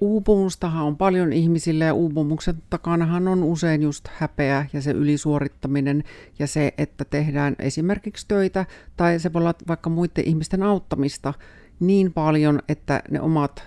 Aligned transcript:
uupumustahan 0.00 0.86
on 0.86 0.96
paljon 0.96 1.32
ihmisille 1.32 1.84
ja 1.84 1.94
uupumuksen 1.94 2.62
takanahan 2.70 3.28
on 3.28 3.42
usein 3.42 3.82
just 3.82 4.08
häpeä 4.08 4.66
ja 4.72 4.82
se 4.82 4.90
ylisuorittaminen 4.90 6.04
ja 6.38 6.46
se, 6.46 6.74
että 6.78 7.04
tehdään 7.04 7.56
esimerkiksi 7.58 8.28
töitä 8.28 8.66
tai 8.96 9.18
se 9.18 9.32
voi 9.32 9.40
olla 9.40 9.54
vaikka 9.68 9.90
muiden 9.90 10.24
ihmisten 10.24 10.62
auttamista 10.62 11.34
niin 11.80 12.12
paljon, 12.12 12.62
että 12.68 13.02
ne 13.10 13.20
omat 13.20 13.64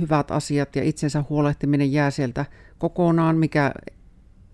hyvät 0.00 0.30
asiat 0.30 0.76
ja 0.76 0.82
itsensä 0.82 1.24
huolehtiminen 1.30 1.92
jää 1.92 2.10
sieltä 2.10 2.46
kokonaan, 2.78 3.36
mikä 3.36 3.72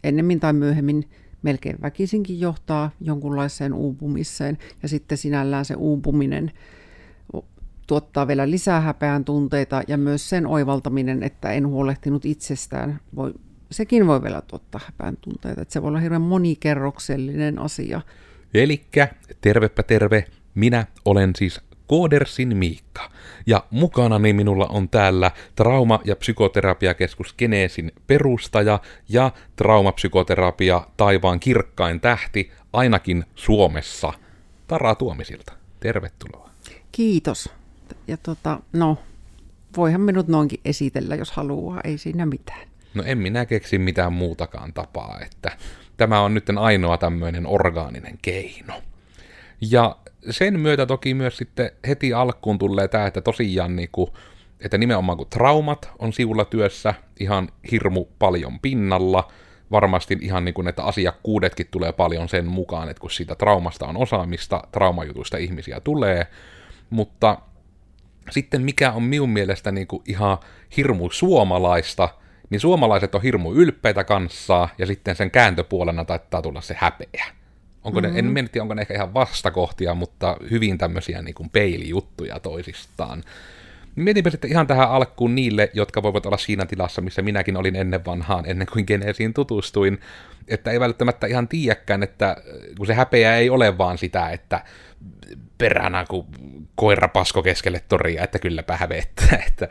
ennemmin 0.05 0.41
tai 0.41 0.53
myöhemmin 0.53 1.05
melkein 1.43 1.77
väkisinkin 1.83 2.41
johtaa 2.41 2.91
jonkunlaiseen 3.01 3.73
uupumiseen. 3.73 4.59
Ja 4.83 4.89
sitten 4.89 5.19
sinällään 5.19 5.65
se 5.65 5.75
uupuminen 5.75 6.53
tuottaa 7.89 8.27
vielä 8.29 8.51
lisää 8.51 8.81
häpeän 8.81 9.25
tunteita 9.25 9.83
ja 9.89 9.99
myös 9.99 10.29
sen 10.29 10.47
oivaltaminen, 10.47 11.23
että 11.23 11.53
en 11.53 11.67
huolehtinut 11.67 12.25
itsestään, 12.25 13.01
voi, 13.17 13.35
sekin 13.71 14.07
voi 14.07 14.23
vielä 14.23 14.43
tuottaa 14.43 14.81
häpeän 14.87 15.17
tunteita. 15.17 15.63
Että 15.63 15.73
se 15.73 15.83
voi 15.83 15.89
olla 15.89 15.99
hirveän 15.99 16.23
monikerroksellinen 16.23 17.59
asia. 17.59 18.01
Elikkä, 18.55 19.09
tervepä 19.41 19.83
terve, 19.83 20.25
minä 20.55 20.87
olen 21.05 21.33
siis 21.37 21.61
Koodersin 21.87 22.57
Miikka. 22.57 23.11
Ja 23.47 23.65
mukanani 23.71 24.33
minulla 24.33 24.67
on 24.67 24.89
täällä 24.89 25.31
trauma- 25.57 26.01
ja 26.05 26.17
psykoterapiakeskus 26.17 27.35
Geneesin 27.35 27.93
perustaja 28.07 28.81
ja 29.09 29.31
traumapsykoterapia 29.57 30.87
taivaan 30.97 31.41
kirkkain 31.41 32.01
tähti, 32.01 32.51
ainakin 32.73 33.25
Suomessa, 33.35 34.13
Tara 34.67 34.95
Tuomisilta. 34.95 35.53
Tervetuloa. 35.81 36.51
Kiitos 36.93 37.58
ja 38.09 38.17
tota, 38.17 38.61
no, 38.73 38.99
voihan 39.77 40.01
minut 40.01 40.29
noinkin 40.29 40.61
esitellä, 40.65 41.15
jos 41.15 41.31
haluaa, 41.31 41.81
ei 41.85 41.99
siinä 41.99 42.27
mitään. 42.27 42.69
No 42.95 43.03
en 43.07 43.19
minä 43.19 43.47
keksi 43.47 43.79
mitään 43.79 44.13
muutakaan 44.13 44.73
tapaa, 44.73 45.21
että 45.21 45.57
tämä 45.97 46.21
on 46.21 46.35
nyt 46.35 46.51
ainoa 46.59 46.99
tämmöinen 46.99 47.47
orgaaninen 47.47 48.19
keino. 48.23 48.75
Ja 49.61 49.97
sen 50.31 50.61
myötä 50.61 50.87
toki 50.87 51.15
myös 51.15 51.37
sitten 51.37 51.71
heti 51.89 52.15
alkuun 52.15 52.59
tulee 52.59 52.89
tämä, 52.89 53.07
että 53.07 53.21
tosiaan 53.21 53.77
niinku, 53.77 54.17
että 54.61 54.79
nimenomaan 54.79 55.19
kun 55.19 55.27
traumat 55.31 55.91
on 55.99 56.13
sivulla 56.13 56.45
työssä 56.45 56.95
ihan 57.21 57.49
hirmu 57.71 58.05
paljon 58.19 58.61
pinnalla, 58.61 59.33
varmasti 59.71 60.19
ihan 60.21 60.45
niin 60.45 60.55
kuin, 60.55 60.69
että 60.69 60.83
asiakkuudetkin 60.83 61.67
tulee 61.71 61.93
paljon 61.93 62.29
sen 62.29 62.47
mukaan, 62.47 62.89
että 62.89 63.01
kun 63.01 63.11
siitä 63.11 63.35
traumasta 63.35 63.87
on 63.87 63.97
osaamista, 63.97 64.63
traumajutuista 64.73 65.37
ihmisiä 65.37 65.81
tulee, 65.81 66.27
mutta 66.91 67.39
sitten 68.31 68.63
mikä 68.63 68.93
on 68.93 69.03
minun 69.03 69.31
mielestä 69.31 69.73
niin 69.73 69.87
kuin 69.87 70.03
ihan 70.07 70.39
hirmu 70.77 71.11
suomalaista, 71.11 72.09
niin 72.51 72.61
suomalaiset 72.61 73.15
on 73.15 73.23
hirmu 73.23 73.53
ylpeitä 73.53 74.05
kanssa, 74.05 74.69
ja 74.79 74.87
sitten 74.87 75.17
sen 75.17 75.31
kääntöpuolena 75.31 76.05
taittaa 76.05 76.43
tulla 76.43 76.61
se 76.61 76.77
häpeä. 76.79 77.25
Onko 77.85 78.01
mm-hmm. 78.01 78.13
ne, 78.13 78.19
en 78.19 78.25
mm-hmm. 78.25 78.35
mietiä, 78.35 78.63
onko 78.63 78.75
ne 78.75 78.81
ehkä 78.81 78.95
ihan 78.95 79.15
vastakohtia, 79.15 79.95
mutta 79.95 80.37
hyvin 80.51 80.79
tämmöisiä 80.79 81.23
niin 81.23 81.35
kuin 81.35 81.51
peilijuttuja 81.51 82.41
toisistaan. 82.41 83.25
Mietinpä 83.99 84.31
sitten 84.31 84.51
ihan 84.51 84.67
tähän 84.67 84.91
alkuun 84.91 85.35
niille, 85.35 85.71
jotka 85.75 86.03
voivat 86.03 86.27
olla 86.27 86.39
siinä 86.39 86.67
tilassa, 86.67 87.01
missä 87.01 87.23
minäkin 87.23 87.57
olin 87.57 87.77
ennen 87.77 88.05
vanhaan, 88.05 88.45
ennen 88.47 88.67
kuin 88.73 88.85
Geneesiin 88.89 89.35
tutustuin, 89.35 90.01
että 90.49 90.71
ei 90.71 90.81
välttämättä 90.81 91.27
ihan 91.27 91.49
tiedäkään, 91.49 92.03
että 92.03 92.37
kun 92.77 92.87
se 92.87 92.95
häpeä 92.95 93.37
ei 93.37 93.51
ole 93.51 93.79
vaan 93.79 93.99
sitä, 93.99 94.31
että 94.31 94.65
peränä 95.59 96.05
kuin 96.09 96.27
koira 96.75 97.09
pasko 97.09 97.43
keskelle 97.43 97.83
toria, 97.89 98.25
että 98.25 98.39
kylläpä 98.39 98.77
hävettää, 98.77 99.43
että 99.49 99.69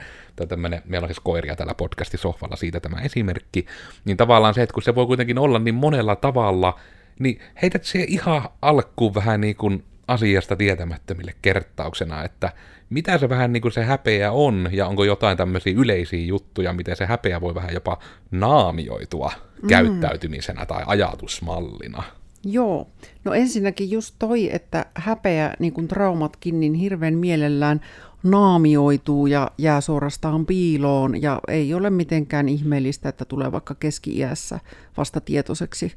tämmönen, 0.48 0.82
meillä 0.86 1.06
on 1.06 1.10
siis 1.10 1.20
koiria 1.20 1.56
täällä 1.56 1.76
sohvalla 2.16 2.56
siitä 2.56 2.80
tämä 2.80 3.02
esimerkki, 3.02 3.66
niin 4.06 4.18
tavallaan 4.18 4.54
se, 4.54 4.62
että 4.62 4.74
kun 4.74 4.84
se 4.84 4.96
voi 4.96 5.06
kuitenkin 5.06 5.38
olla 5.38 5.60
niin 5.60 5.76
monella 5.76 6.16
tavalla, 6.16 6.80
niin 7.20 7.40
heität 7.62 7.84
se 7.84 8.06
ihan 8.08 8.50
alkuun 8.62 9.16
vähän 9.16 9.42
niin 9.42 9.56
kuin 9.56 9.84
asiasta 10.08 10.56
tietämättömille 10.56 11.34
kertauksena, 11.42 12.24
että 12.24 12.52
mitä 12.90 13.18
se 13.18 13.30
vähän 13.30 13.54
niin 13.54 13.62
kuin 13.62 13.72
se 13.72 13.84
häpeä 13.84 14.32
on, 14.32 14.70
ja 14.72 14.88
onko 14.88 15.04
jotain 15.04 15.38
tämmöisiä 15.38 15.74
yleisiä 15.78 16.26
juttuja, 16.26 16.74
miten 16.74 16.96
se 16.96 17.06
häpeä 17.06 17.42
voi 17.42 17.56
vähän 17.56 17.74
jopa 17.74 18.00
naamioitua 18.32 19.32
mm. 19.62 19.68
käyttäytymisenä 19.68 20.66
tai 20.66 20.84
ajatusmallina. 20.86 22.04
Joo, 22.44 22.88
no 23.24 23.34
ensinnäkin 23.34 23.92
just 23.92 24.16
toi, 24.20 24.56
että 24.56 24.86
häpeä, 24.96 25.54
niin 25.60 25.74
kuin 25.74 25.88
traumatkin, 25.88 26.60
niin 26.60 26.74
hirveän 26.74 27.18
mielellään 27.18 27.82
naamioituu 28.24 29.28
ja 29.28 29.52
jää 29.58 29.82
suorastaan 29.82 30.46
piiloon 30.46 31.22
ja 31.22 31.40
ei 31.48 31.74
ole 31.74 31.90
mitenkään 31.90 32.50
ihmeellistä, 32.50 33.10
että 33.10 33.26
tulee 33.26 33.52
vaikka 33.52 33.76
keski-iässä 33.76 34.60
vasta 34.98 35.22
tietoiseksi 35.22 35.96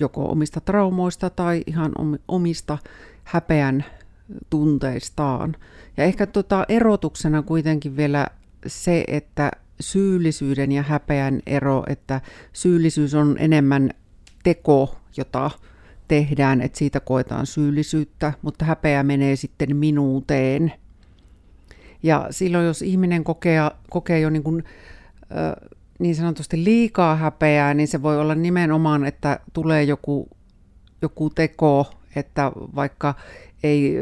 joko 0.00 0.24
omista 0.30 0.60
traumoista 0.60 1.30
tai 1.30 1.62
ihan 1.66 1.92
omista 2.28 2.78
häpeän 3.24 3.84
tunteistaan. 4.50 5.56
Ja 5.96 6.04
ehkä 6.04 6.26
tota 6.26 6.64
erotuksena 6.68 7.42
kuitenkin 7.42 7.96
vielä 7.96 8.26
se, 8.66 9.04
että 9.08 9.50
syyllisyyden 9.80 10.72
ja 10.72 10.82
häpeän 10.82 11.40
ero, 11.46 11.82
että 11.88 12.20
syyllisyys 12.52 13.14
on 13.14 13.36
enemmän 13.38 13.90
teko, 14.42 14.96
jota 15.16 15.50
tehdään, 16.08 16.60
että 16.60 16.78
siitä 16.78 17.00
koetaan 17.00 17.46
syyllisyyttä, 17.46 18.32
mutta 18.42 18.64
häpeä 18.64 19.02
menee 19.02 19.36
sitten 19.36 19.76
minuuteen. 19.76 20.72
Ja 22.02 22.26
silloin, 22.30 22.66
jos 22.66 22.82
ihminen 22.82 23.24
kokee, 23.24 23.60
kokee 23.90 24.20
jo 24.20 24.30
niin, 24.30 24.42
kuin, 24.42 24.64
niin 25.98 26.14
sanotusti 26.14 26.64
liikaa 26.64 27.16
häpeää, 27.16 27.74
niin 27.74 27.88
se 27.88 28.02
voi 28.02 28.18
olla 28.18 28.34
nimenomaan, 28.34 29.04
että 29.04 29.40
tulee 29.52 29.82
joku, 29.82 30.28
joku 31.02 31.30
teko, 31.30 31.90
että 32.16 32.52
vaikka 32.74 33.14
ei 33.62 33.94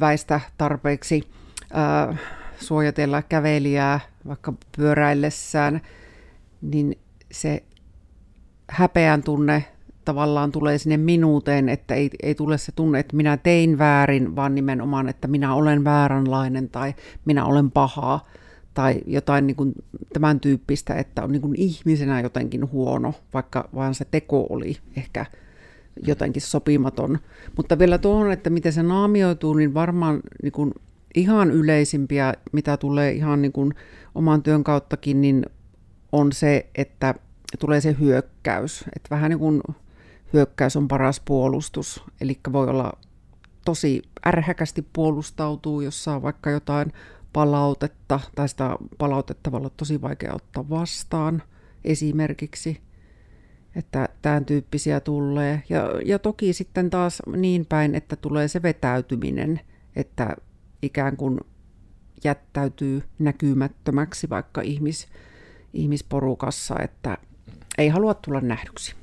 väistä 0.00 0.40
tarpeeksi 0.58 1.28
ää, 1.72 2.16
suojatella 2.60 3.22
kävelijää 3.22 4.00
vaikka 4.26 4.52
pyöräillessään, 4.76 5.80
niin 6.62 6.98
se 7.32 7.62
häpeän 8.70 9.22
tunne 9.22 9.64
tavallaan 10.04 10.52
tulee 10.52 10.78
sinne 10.78 10.96
minuuteen, 10.96 11.68
että 11.68 11.94
ei, 11.94 12.10
ei 12.22 12.34
tule 12.34 12.58
se 12.58 12.72
tunne, 12.72 12.98
että 12.98 13.16
minä 13.16 13.36
tein 13.36 13.78
väärin, 13.78 14.36
vaan 14.36 14.54
nimenomaan, 14.54 15.08
että 15.08 15.28
minä 15.28 15.54
olen 15.54 15.84
vääränlainen 15.84 16.68
tai 16.68 16.94
minä 17.24 17.44
olen 17.44 17.70
pahaa 17.70 18.24
tai 18.74 19.00
jotain 19.06 19.46
niin 19.46 19.56
kuin 19.56 19.72
tämän 20.12 20.40
tyyppistä, 20.40 20.94
että 20.94 21.24
on 21.24 21.32
niin 21.32 21.42
kuin 21.42 21.54
ihmisenä 21.56 22.20
jotenkin 22.20 22.72
huono, 22.72 23.14
vaikka 23.34 23.68
vaan 23.74 23.94
se 23.94 24.04
teko 24.04 24.46
oli 24.50 24.76
ehkä 24.96 25.26
jotenkin 26.06 26.42
sopimaton. 26.42 27.18
Mutta 27.56 27.78
vielä 27.78 27.98
tuohon, 27.98 28.32
että 28.32 28.50
miten 28.50 28.72
se 28.72 28.82
naamioituu, 28.82 29.54
niin 29.54 29.74
varmaan 29.74 30.20
niin 30.42 30.52
kuin 30.52 30.74
ihan 31.14 31.50
yleisimpiä, 31.50 32.34
mitä 32.52 32.76
tulee 32.76 33.12
ihan 33.12 33.42
niin 33.42 33.52
kuin 33.52 33.74
oman 34.14 34.42
työn 34.42 34.64
kauttakin, 34.64 35.20
niin 35.20 35.46
on 36.12 36.32
se, 36.32 36.66
että 36.74 37.14
tulee 37.58 37.80
se 37.80 37.96
hyökkäys. 38.00 38.84
Että 38.96 39.10
vähän 39.10 39.30
niin 39.30 39.38
kuin 39.38 39.62
hyökkäys 40.32 40.76
on 40.76 40.88
paras 40.88 41.22
puolustus, 41.24 42.04
eli 42.20 42.38
voi 42.52 42.68
olla 42.68 42.92
tosi 43.64 44.02
ärhäkästi 44.26 44.86
puolustautuu, 44.92 45.80
jos 45.80 46.04
saa 46.04 46.22
vaikka 46.22 46.50
jotain 46.50 46.92
palautetta, 47.32 48.20
tai 48.34 48.48
sitä 48.48 48.76
palautetta 48.98 49.52
voi 49.52 49.58
olla 49.58 49.70
tosi 49.76 50.02
vaikea 50.02 50.34
ottaa 50.34 50.68
vastaan 50.70 51.42
esimerkiksi, 51.84 52.80
että 53.76 54.08
tämän 54.22 54.44
tyyppisiä 54.44 55.00
tulee. 55.00 55.62
Ja, 55.68 55.90
ja 56.04 56.18
toki 56.18 56.52
sitten 56.52 56.90
taas 56.90 57.22
niin 57.36 57.66
päin, 57.66 57.94
että 57.94 58.16
tulee 58.16 58.48
se 58.48 58.62
vetäytyminen, 58.62 59.60
että 59.96 60.36
ikään 60.82 61.16
kuin 61.16 61.40
jättäytyy 62.24 63.02
näkymättömäksi 63.18 64.30
vaikka 64.30 64.60
ihmis, 64.60 65.08
ihmisporukassa, 65.72 66.74
että 66.78 67.18
ei 67.78 67.88
halua 67.88 68.14
tulla 68.14 68.40
nähdyksi. 68.40 68.94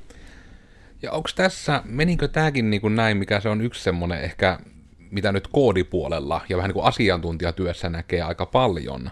Ja 1.01 1.11
onko 1.11 1.29
tässä, 1.35 1.81
menikö 1.85 2.27
tämäkin 2.27 2.69
niin 2.69 2.81
kuin 2.81 2.95
näin, 2.95 3.17
mikä 3.17 3.39
se 3.39 3.49
on 3.49 3.61
yksi 3.61 3.83
semmoinen 3.83 4.21
ehkä, 4.21 4.59
mitä 5.11 5.31
nyt 5.31 5.47
koodipuolella 5.47 6.41
ja 6.49 6.57
vähän 6.57 6.69
niin 6.69 6.73
kuin 6.73 6.85
asiantuntijatyössä 6.85 7.89
näkee 7.89 8.21
aika 8.21 8.45
paljon, 8.45 9.09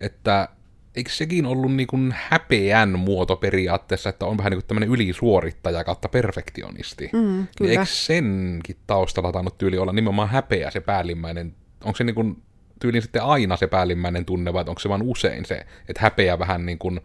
että 0.00 0.48
eikö 0.96 1.10
sekin 1.10 1.46
ollut 1.46 1.74
niin 1.74 1.86
kuin 1.86 2.14
häpeän 2.16 2.98
muoto 2.98 3.36
periaatteessa, 3.36 4.08
että 4.08 4.26
on 4.26 4.38
vähän 4.38 4.50
niin 4.50 4.60
kuin 4.60 4.66
tämmöinen 4.66 4.88
ylisuorittaja 4.88 5.84
kautta 5.84 6.08
perfektionisti. 6.08 7.10
Mm, 7.12 7.46
Niin 7.60 7.70
eikö 7.70 7.84
senkin 7.84 8.76
taustalla 8.86 9.32
tainnut 9.32 9.58
tyyli 9.58 9.78
olla 9.78 9.92
nimenomaan 9.92 10.28
häpeä 10.28 10.70
se 10.70 10.80
päällimmäinen, 10.80 11.54
onko 11.84 11.96
se 11.96 12.04
niin 12.04 12.14
kuin 12.14 12.42
tyylin 12.80 13.02
sitten 13.02 13.22
aina 13.22 13.56
se 13.56 13.66
päällimmäinen 13.66 14.24
tunne, 14.24 14.52
vai 14.52 14.64
onko 14.68 14.78
se 14.78 14.88
vain 14.88 15.02
usein 15.02 15.44
se, 15.44 15.66
että 15.88 16.02
häpeä 16.02 16.38
vähän 16.38 16.66
niin 16.66 16.78
kuin, 16.78 17.00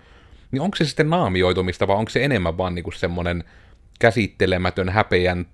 niin 0.51 0.61
onko 0.61 0.77
se 0.77 0.85
sitten 0.85 1.09
naamioitumista, 1.09 1.87
vai 1.87 1.95
onko 1.95 2.09
se 2.09 2.23
enemmän 2.25 2.57
vaan 2.57 2.75
niin 2.75 2.83
kuin 2.83 2.93
semmoinen 2.93 3.43
käsittelemätön 3.99 4.89
häpeän 4.89 5.45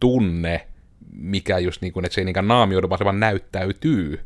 tunne, 0.00 0.66
mikä 1.12 1.58
just 1.58 1.82
niin 1.82 1.92
kuin, 1.92 2.04
että 2.04 2.14
se 2.14 2.20
ei 2.20 2.24
niinkään 2.24 2.48
naamioidu, 2.48 2.88
vaan 2.88 2.98
se 2.98 3.04
vaan 3.04 3.20
näyttäytyy 3.20 4.20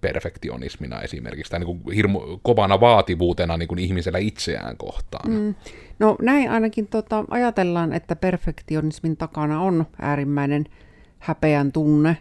perfektionismina 0.00 1.00
esimerkiksi, 1.00 1.50
tai 1.50 1.60
niin 1.60 1.66
kuin 1.66 1.94
hirmu, 1.94 2.20
kovana 2.42 2.80
vaativuutena 2.80 3.56
niin 3.56 3.68
kuin 3.68 3.78
ihmisellä 3.78 4.18
itseään 4.18 4.76
kohtaan. 4.76 5.30
Mm. 5.30 5.54
No 5.98 6.16
näin 6.22 6.50
ainakin 6.50 6.86
tota, 6.86 7.24
ajatellaan, 7.30 7.92
että 7.92 8.16
perfektionismin 8.16 9.16
takana 9.16 9.60
on 9.60 9.86
äärimmäinen 10.00 10.64
häpeän 11.18 11.72
tunne 11.72 12.16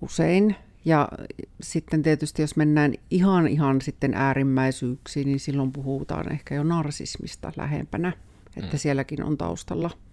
usein. 0.00 0.56
Ja 0.84 1.08
sitten 1.60 2.02
tietysti 2.02 2.42
jos 2.42 2.56
mennään 2.56 2.94
ihan 3.10 3.48
ihan 3.48 3.80
sitten 3.80 4.14
äärimmäisyyksiin, 4.14 5.26
niin 5.26 5.40
silloin 5.40 5.72
puhutaan 5.72 6.32
ehkä 6.32 6.54
jo 6.54 6.62
narsismista 6.62 7.52
lähempänä, 7.56 8.12
että 8.56 8.76
mm. 8.76 8.78
sielläkin 8.78 9.24
on 9.24 9.38
taustalla– 9.38 9.90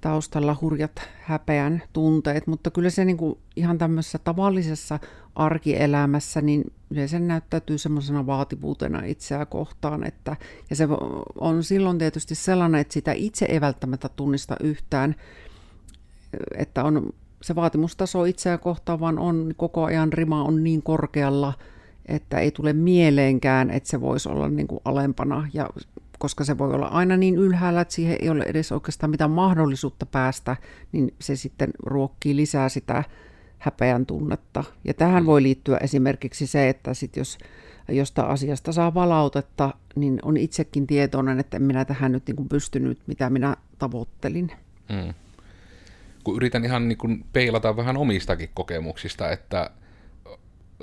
taustalla 0.00 0.56
hurjat 0.60 1.08
häpeän 1.20 1.82
tunteet, 1.92 2.46
mutta 2.46 2.70
kyllä 2.70 2.90
se 2.90 3.04
niin 3.04 3.16
kuin 3.16 3.38
ihan 3.56 3.78
tämmöisessä 3.78 4.18
tavallisessa 4.18 4.98
arkielämässä, 5.34 6.40
niin 6.40 6.72
yleensä 6.90 7.18
näyttäytyy 7.18 7.78
semmoisena 7.78 8.26
vaativuutena 8.26 9.02
itseä 9.04 9.46
kohtaan, 9.46 10.06
että, 10.06 10.36
ja 10.70 10.76
se 10.76 10.88
on 11.40 11.64
silloin 11.64 11.98
tietysti 11.98 12.34
sellainen, 12.34 12.80
että 12.80 12.94
sitä 12.94 13.12
itse 13.12 13.44
ei 13.44 13.60
välttämättä 13.60 14.08
tunnista 14.08 14.56
yhtään, 14.60 15.14
että 16.58 16.84
on 16.84 17.12
se 17.42 17.54
vaatimustaso 17.54 18.24
itseä 18.24 18.58
kohtaan, 18.58 19.00
vaan 19.00 19.18
on 19.18 19.54
koko 19.56 19.84
ajan 19.84 20.12
rima 20.12 20.44
on 20.44 20.64
niin 20.64 20.82
korkealla, 20.82 21.52
että 22.06 22.38
ei 22.38 22.50
tule 22.50 22.72
mieleenkään, 22.72 23.70
että 23.70 23.88
se 23.88 24.00
voisi 24.00 24.28
olla 24.28 24.48
niin 24.48 24.68
kuin 24.68 24.80
alempana, 24.84 25.48
ja 25.52 25.70
koska 26.20 26.44
se 26.44 26.58
voi 26.58 26.74
olla 26.74 26.86
aina 26.86 27.16
niin 27.16 27.34
ylhäällä, 27.34 27.80
että 27.80 27.94
siihen 27.94 28.16
ei 28.20 28.30
ole 28.30 28.44
edes 28.44 28.72
oikeastaan 28.72 29.10
mitään 29.10 29.30
mahdollisuutta 29.30 30.06
päästä, 30.06 30.56
niin 30.92 31.14
se 31.20 31.36
sitten 31.36 31.70
ruokkii 31.86 32.36
lisää 32.36 32.68
sitä 32.68 33.04
häpeän 33.58 34.06
tunnetta. 34.06 34.64
Ja 34.84 34.94
tähän 34.94 35.22
mm. 35.22 35.26
voi 35.26 35.42
liittyä 35.42 35.76
esimerkiksi 35.76 36.46
se, 36.46 36.68
että 36.68 36.94
sit 36.94 37.16
jos 37.16 37.38
josta 37.88 38.22
asiasta 38.22 38.72
saa 38.72 38.94
valautetta, 38.94 39.74
niin 39.96 40.18
on 40.22 40.36
itsekin 40.36 40.86
tietoinen, 40.86 41.40
että 41.40 41.56
en 41.56 41.62
minä 41.62 41.84
tähän 41.84 42.12
nyt 42.12 42.26
niin 42.26 42.48
pystynyt, 42.48 42.98
mitä 43.06 43.30
minä 43.30 43.56
tavoittelin. 43.78 44.52
Mm. 44.88 45.14
Kun 46.24 46.36
yritän 46.36 46.64
ihan 46.64 46.88
niin 46.88 46.98
kuin 46.98 47.24
peilata 47.32 47.76
vähän 47.76 47.96
omistakin 47.96 48.48
kokemuksista, 48.54 49.30
että 49.30 49.70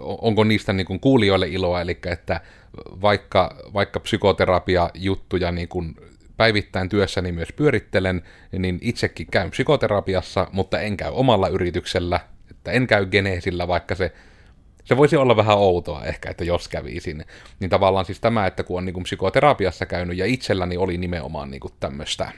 onko 0.02 0.44
niistä 0.44 0.74
niin 0.74 0.88
kuin 0.88 1.00
kuulijoille 1.00 1.48
iloa, 1.48 1.82
eli 1.82 1.98
että 2.06 2.42
vaikka, 3.02 3.56
vaikka 3.74 4.00
psykoterapia-juttuja 4.00 5.52
niin 5.52 5.68
kuin 5.68 5.96
päivittäin 6.38 6.90
työssäni 6.90 7.32
myös 7.32 7.54
pyörittelen, 7.56 8.22
niin 8.52 8.80
itsekin 8.82 9.28
käyn 9.32 9.52
psykoterapiassa, 9.52 10.48
mutta 10.52 10.80
en 10.80 10.98
käy 10.98 11.12
omalla 11.14 11.48
yrityksellä, 11.48 12.20
että 12.52 12.72
en 12.72 12.88
käy 12.88 13.06
geneesillä, 13.06 13.68
vaikka 13.68 13.96
se, 13.96 14.14
se 14.84 14.98
voisi 14.98 15.18
olla 15.18 15.38
vähän 15.38 15.58
outoa 15.58 16.04
ehkä, 16.04 16.30
että 16.30 16.44
jos 16.44 16.68
kävisin. 16.68 17.26
Niin 17.60 17.70
tavallaan 17.70 18.06
siis 18.06 18.20
tämä, 18.20 18.48
että 18.48 18.64
kun 18.64 18.78
on 18.78 18.86
niin 18.86 18.94
kuin 18.94 19.04
psykoterapiassa 19.04 19.86
käynyt 19.86 20.18
ja 20.18 20.26
itselläni 20.26 20.78
oli 20.78 20.98
nimenomaan 20.98 21.52
niin 21.52 21.62
kuin 21.62 21.74
tämmöistä 21.80 22.32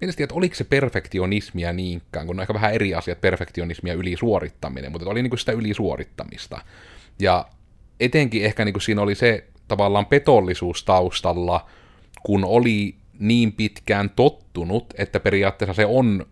Mielestäni, 0.00 0.24
että 0.24 0.34
oliko 0.34 0.54
se 0.54 0.64
perfektionismia 0.64 1.72
niinkään, 1.72 2.26
kun 2.26 2.36
on 2.36 2.40
ehkä 2.42 2.54
vähän 2.54 2.74
eri 2.74 2.94
asiat, 2.94 3.20
perfektionismia 3.20 3.92
ja 3.92 3.98
ylisuorittaminen, 3.98 4.92
mutta 4.92 5.10
oli 5.10 5.22
niin 5.22 5.30
kuin 5.30 5.38
sitä 5.38 5.52
ylisuorittamista. 5.52 6.60
Ja 7.18 7.46
etenkin 8.00 8.44
ehkä 8.44 8.64
niin 8.64 8.72
kuin 8.72 8.82
siinä 8.82 9.02
oli 9.02 9.14
se 9.14 9.44
tavallaan 9.68 10.06
petollisuus 10.06 10.84
taustalla, 10.84 11.66
kun 12.22 12.44
oli 12.44 12.94
niin 13.18 13.52
pitkään 13.52 14.10
tottunut, 14.10 14.94
että 14.98 15.20
periaatteessa 15.20 15.74
se 15.74 15.86
on 15.86 16.26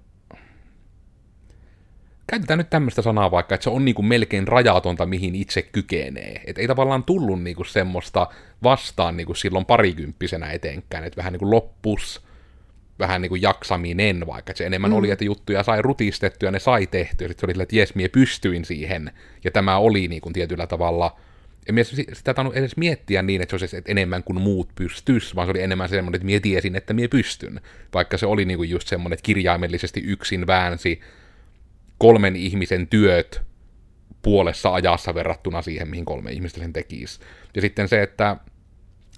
käytetään 2.27 2.59
nyt 2.59 2.71
tämmöistä 2.71 3.03
sanaa 3.03 3.31
vaikka, 3.31 3.55
että 3.55 3.65
se 3.65 3.71
on 3.71 3.85
niinku 3.85 4.03
melkein 4.03 4.49
rajatonta, 4.49 5.07
mihin 5.07 5.35
itse 5.35 5.63
kykenee. 5.63 6.41
Et 6.47 6.59
ei 6.59 6.67
tavallaan 6.67 7.05
tullut 7.05 7.43
niinku 7.43 7.65
semmoista 7.65 8.27
vastaan 8.63 9.17
niinku 9.17 9.35
silloin 9.35 9.65
parikymppisenä 9.65 10.51
etenkään, 10.51 11.05
että 11.05 11.17
vähän 11.17 11.33
niinku 11.33 11.51
loppus 11.51 12.28
vähän 12.99 13.23
niin 13.23 13.29
kuin 13.29 13.43
jaksaminen, 13.43 14.27
vaikka 14.27 14.53
se 14.57 14.67
enemmän 14.67 14.91
mm. 14.91 14.97
oli, 14.97 15.11
että 15.11 15.25
juttuja 15.25 15.63
sai 15.63 15.83
rutistettua 15.83 16.47
ja 16.47 16.51
ne 16.51 16.59
sai 16.59 16.87
tehtyä, 16.87 17.29
sitten 17.29 17.41
se 17.41 17.47
oli 17.47 17.53
sille, 17.53 17.63
että 17.63 17.77
jes, 17.77 17.95
mie 17.95 18.09
pystyin 18.09 18.65
siihen, 18.65 19.13
ja 19.45 19.51
tämä 19.51 19.79
oli 19.79 20.09
niin 20.09 20.21
kuin 20.21 20.33
tietyllä 20.33 20.67
tavalla, 20.67 21.17
ja 21.67 21.73
mie 21.73 21.85
sitä 21.85 22.35
tainnut 22.35 22.57
edes 22.57 22.77
miettiä 22.77 23.23
niin, 23.23 23.43
että 23.43 23.59
se 23.59 23.65
olisi 23.65 23.77
että 23.77 23.93
enemmän 23.93 24.25
kuin 24.25 24.41
muut 24.41 24.69
pystys, 24.75 25.37
vaan 25.37 25.47
se 25.47 25.51
oli 25.51 25.63
enemmän 25.63 25.89
semmoinen, 25.89 26.17
että 26.17 26.27
mie 26.27 26.41
tiesin, 26.41 26.77
että 26.77 26.95
mie 26.95 27.09
pystyn, 27.09 27.61
vaikka 27.95 28.19
se 28.19 28.27
oli 28.27 28.45
niin 28.45 28.57
kuin 28.57 28.71
just 28.71 28.89
semmoinen, 28.89 29.15
että 29.15 29.27
kirjaimellisesti 29.27 30.01
yksin 30.01 30.47
väänsi 30.47 31.01
kolmen 31.99 32.37
ihmisen 32.37 32.87
työt 32.87 33.43
puolessa 34.23 34.75
ajassa 34.75 35.15
verrattuna 35.15 35.63
siihen, 35.63 35.89
mihin 35.89 36.05
kolme 36.05 36.33
ihmistä 36.33 36.61
sen 36.61 36.73
tekisi. 36.73 37.21
Ja 37.55 37.61
sitten 37.61 37.89
se, 37.89 38.03
että 38.03 38.37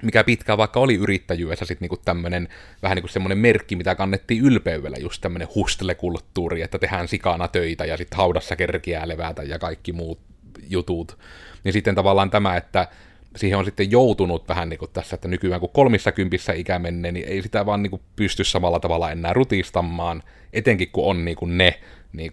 mikä 0.03 0.25
pitkään 0.25 0.59
vaikka 0.59 0.81
oli 0.81 0.95
yrittäjyydessä 0.95 1.65
sitten 1.65 1.85
niinku 1.85 2.03
tämmöinen 2.05 2.49
vähän 2.83 2.97
niin 2.97 3.03
kuin 3.03 3.11
semmoinen 3.11 3.39
merkki, 3.39 3.77
mitä 3.77 3.95
kannettiin 3.95 4.45
ylpeydellä, 4.45 4.97
just 4.97 5.21
tämmöinen 5.21 5.49
hustlekulttuuri, 5.55 6.63
että 6.63 6.79
tehdään 6.79 7.09
sikana 7.09 7.49
töitä 7.49 7.85
ja 7.85 7.97
sitten 7.97 8.17
haudassa 8.17 8.57
kerkiää 8.57 9.09
levätä 9.09 9.43
ja 9.43 9.59
kaikki 9.59 9.93
muut 9.93 10.21
jutut. 10.69 11.19
Niin 11.65 11.73
sitten 11.73 11.95
tavallaan 11.95 12.31
tämä, 12.31 12.57
että 12.57 12.89
siihen 13.37 13.59
on 13.59 13.65
sitten 13.65 13.91
joutunut 13.91 14.49
vähän 14.49 14.69
niin 14.69 14.79
kuin 14.79 14.91
tässä, 14.93 15.15
että 15.15 15.29
nykyään 15.29 15.61
kun 15.61 15.71
kolmissa 15.73 16.13
kympissä 16.13 16.53
ikä 16.53 16.79
menee, 16.79 17.13
niin 17.13 17.29
ei 17.29 17.43
sitä 17.43 17.67
vaan 17.67 17.83
niin 17.83 17.91
kuin 17.91 18.03
pysty 18.17 18.45
samalla 18.45 18.81
tavalla 18.81 19.11
enää 19.11 19.33
rutistamaan, 19.33 20.23
etenkin 20.53 20.91
kun 20.93 21.05
on 21.05 21.25
niin 21.25 21.37
ne 21.47 21.81
niin 22.13 22.33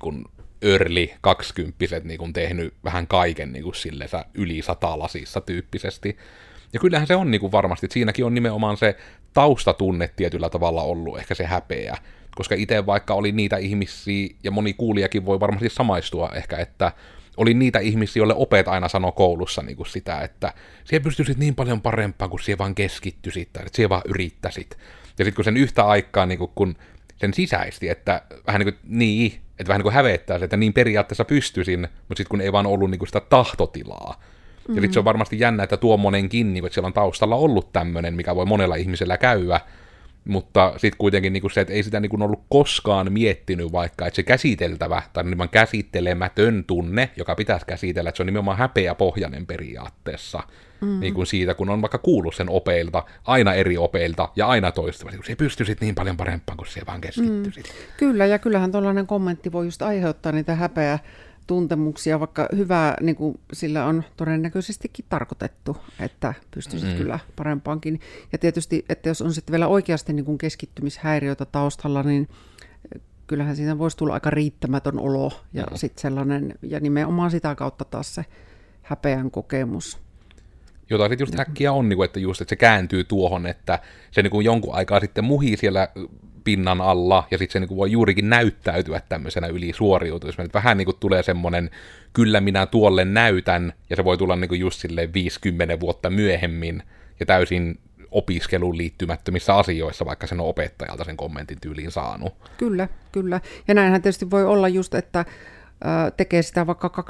early 0.62 1.08
kaksikymppiset 1.22 2.04
niin 2.04 2.34
tehnyt 2.34 2.74
vähän 2.84 3.08
kaiken 3.08 3.52
niin 3.52 3.64
kuin 3.64 3.76
sillensä 3.76 4.26
yli 4.34 4.62
lasissa 4.82 5.42
tyyppisesti. 5.42 6.18
Ja 6.74 6.80
kyllähän 6.80 7.08
se 7.08 7.16
on 7.16 7.32
niin 7.32 7.42
kuin 7.42 7.52
varmasti, 7.52 7.86
että 7.86 7.94
siinäkin 7.94 8.26
on 8.26 8.34
nimenomaan 8.34 8.78
se 8.78 8.98
taustatunne 9.34 10.10
tietyllä 10.16 10.50
tavalla 10.50 10.82
ollut, 10.82 11.20
ehkä 11.20 11.36
se 11.36 11.46
häpeä. 11.46 11.98
Koska 12.36 12.56
itse 12.56 12.86
vaikka 12.86 13.14
oli 13.14 13.32
niitä 13.32 13.58
ihmisiä, 13.58 14.30
ja 14.44 14.52
moni 14.52 14.74
kuulijakin 14.74 15.26
voi 15.26 15.40
varmasti 15.40 15.70
samaistua 15.70 16.30
ehkä, 16.36 16.58
että 16.58 16.92
oli 17.38 17.54
niitä 17.54 17.80
ihmisiä, 17.80 18.20
joille 18.20 18.34
opet 18.38 18.68
aina 18.68 18.88
sanoi 18.88 19.12
koulussa 19.12 19.62
niin 19.62 19.78
kuin 19.78 19.88
sitä, 19.88 20.22
että 20.22 20.54
siihen 20.84 21.04
pystyisit 21.04 21.38
niin 21.38 21.56
paljon 21.56 21.82
parempaan, 21.82 22.30
kun 22.30 22.40
siihen 22.40 22.58
vaan 22.58 22.76
keskittyisit, 22.76 23.54
tai 23.54 23.64
että 23.66 23.90
vaan 23.90 24.02
yrittäisit. 24.06 24.78
Ja 25.20 25.26
sitten 25.26 25.34
kun 25.36 25.46
sen 25.46 25.58
yhtä 25.58 25.86
aikaa, 25.86 26.26
niin 26.26 26.38
kuin, 26.38 26.52
kun 26.56 26.76
sen 27.18 27.34
sisäisti, 27.34 27.90
että 27.90 28.22
vähän 28.48 28.60
niin 28.60 28.74
kuin, 28.74 28.80
niin, 28.84 29.42
että 29.60 29.68
vähän 29.68 29.80
niin 29.80 29.84
kuin 29.84 29.94
hävettää 29.94 30.40
se, 30.40 30.46
että 30.46 30.58
niin 30.58 30.74
periaatteessa 30.74 31.26
pystyisin, 31.26 31.80
mutta 31.80 32.18
sitten 32.18 32.30
kun 32.30 32.42
ei 32.42 32.52
vaan 32.52 32.66
ollut 32.66 32.92
niin 32.92 33.00
kuin 33.00 33.08
sitä 33.08 33.20
tahtotilaa, 33.20 34.22
Mm. 34.68 34.76
Ja 34.76 34.82
sitten 34.82 34.94
se 34.94 35.00
on 35.00 35.06
varmasti 35.06 35.40
jännä, 35.40 35.64
että 35.64 35.78
tuommoinenkin, 35.78 36.54
niin 36.54 36.66
että 36.66 36.74
siellä 36.74 36.88
on 36.88 36.94
taustalla 36.94 37.36
ollut 37.36 37.74
tämmöinen, 37.74 38.14
mikä 38.14 38.36
voi 38.36 38.46
monella 38.46 38.76
ihmisellä 38.76 39.18
käyä, 39.18 39.60
mutta 40.28 40.74
sitten 40.78 40.98
kuitenkin 40.98 41.34
niin 41.34 41.52
se, 41.52 41.62
että 41.62 41.74
ei 41.74 41.84
sitä 41.84 42.00
niin 42.00 42.22
ollut 42.22 42.44
koskaan 42.50 43.14
miettinyt 43.14 43.72
vaikka, 43.72 44.08
että 44.08 44.16
se 44.16 44.24
käsiteltävä 44.24 45.02
tai 45.14 45.24
nimenomaan 45.24 45.50
käsittelemätön 45.50 46.64
tunne, 46.68 47.10
joka 47.16 47.36
pitäisi 47.36 47.66
käsitellä, 47.66 48.10
että 48.10 48.18
se 48.18 48.24
on 48.24 48.28
nimenomaan 48.28 48.58
häpeäpohjainen 48.58 49.46
periaatteessa. 49.46 50.44
Mm. 50.82 51.00
Niin 51.00 51.14
kuin 51.14 51.28
siitä, 51.28 51.54
kun 51.54 51.70
on 51.70 51.82
vaikka 51.82 51.98
kuullut 51.98 52.36
sen 52.36 52.50
opeilta, 52.50 53.04
aina 53.24 53.54
eri 53.54 53.78
opeilta 53.78 54.30
ja 54.36 54.48
aina 54.48 54.72
toistuvasti, 54.72 55.18
kun 55.18 55.26
se 55.26 55.36
pystyisit 55.36 55.82
niin 55.82 55.96
paljon 55.96 56.18
parempaan, 56.18 56.58
kun 56.58 56.68
se 56.68 56.82
vaan 56.88 57.02
keskittyisit. 57.02 57.66
Mm. 57.66 57.98
Kyllä, 57.98 58.26
ja 58.26 58.40
kyllähän 58.40 58.72
tuollainen 58.72 59.08
kommentti 59.08 59.52
voi 59.52 59.66
just 59.66 59.82
aiheuttaa 59.82 60.32
niitä 60.32 60.56
häpeä 60.56 61.00
tuntemuksia, 61.48 62.20
vaikka 62.20 62.50
hyvää 62.56 62.98
niin 63.02 63.16
kuin 63.16 63.40
sillä 63.54 63.86
on 63.86 64.04
todennäköisestikin 64.18 65.06
tarkoitettu, 65.10 65.78
että 66.00 66.34
pystyisit 66.52 66.90
mm. 66.90 66.98
kyllä 66.98 67.20
parempaankin. 67.36 68.00
Ja 68.32 68.38
tietysti, 68.38 68.86
että 68.90 69.10
jos 69.10 69.22
on 69.22 69.34
sitten 69.34 69.52
vielä 69.52 69.68
oikeasti 69.68 70.14
niin 70.14 70.26
kuin 70.26 70.38
keskittymishäiriöitä 70.38 71.46
taustalla, 71.46 72.04
niin 72.04 72.28
kyllähän 73.28 73.56
siinä 73.56 73.78
voisi 73.78 73.98
tulla 73.98 74.14
aika 74.14 74.30
riittämätön 74.30 75.00
olo 75.00 75.32
ja 75.54 75.64
mm. 75.64 75.78
sitten 75.78 76.02
sellainen, 76.02 76.56
ja 76.62 76.80
nimenomaan 76.80 77.32
sitä 77.32 77.56
kautta 77.56 77.86
taas 77.86 78.16
se 78.16 78.26
häpeän 78.82 79.32
kokemus. 79.32 79.98
Jota 80.90 81.04
sitten 81.04 81.24
just 81.24 81.38
häkkiä 81.38 81.72
on, 81.72 81.90
niin 81.90 81.98
kuin, 81.98 82.06
että 82.06 82.20
just 82.20 82.42
että 82.42 82.50
se 82.50 82.56
kääntyy 82.56 83.04
tuohon, 83.04 83.46
että 83.46 83.80
se 84.12 84.22
niin 84.22 84.32
kuin 84.32 84.46
jonkun 84.46 84.76
aikaa 84.76 85.00
sitten 85.00 85.24
muhii 85.24 85.58
siellä 85.58 85.88
pinnan 86.48 86.82
alla, 86.82 87.28
ja 87.32 87.38
sitten 87.38 87.54
se 87.54 87.60
niin 87.60 87.68
kuin 87.68 87.78
voi 87.78 87.92
juurikin 87.92 88.30
näyttäytyä 88.30 89.02
tämmöisenä 89.10 89.48
ylisuoriutumisena. 89.48 90.50
Vähän 90.54 90.78
niin 90.78 90.86
kuin 90.86 90.98
tulee 91.00 91.24
semmoinen, 91.24 91.70
kyllä 92.14 92.42
minä 92.42 92.66
tuolle 92.66 93.06
näytän, 93.06 93.74
ja 93.90 93.96
se 93.96 94.04
voi 94.04 94.18
tulla 94.18 94.36
niin 94.36 94.50
kuin 94.50 94.60
just 94.60 94.80
sille 94.80 95.14
50 95.14 95.80
vuotta 95.80 96.10
myöhemmin, 96.10 96.84
ja 97.20 97.26
täysin 97.26 97.80
opiskeluun 98.12 98.78
liittymättömissä 98.78 99.56
asioissa, 99.56 100.06
vaikka 100.06 100.28
sen 100.28 100.40
on 100.40 100.48
opettajalta 100.48 101.04
sen 101.04 101.18
kommentin 101.18 101.58
tyyliin 101.62 101.92
saanut. 101.92 102.34
Kyllä, 102.58 102.88
kyllä. 103.12 103.42
Ja 103.68 103.74
näinhän 103.74 104.02
tietysti 104.02 104.32
voi 104.32 104.46
olla 104.46 104.68
just, 104.68 104.96
että 104.96 105.26
tekee 106.18 106.42
sitä 106.42 106.68
vaikka 106.68 107.06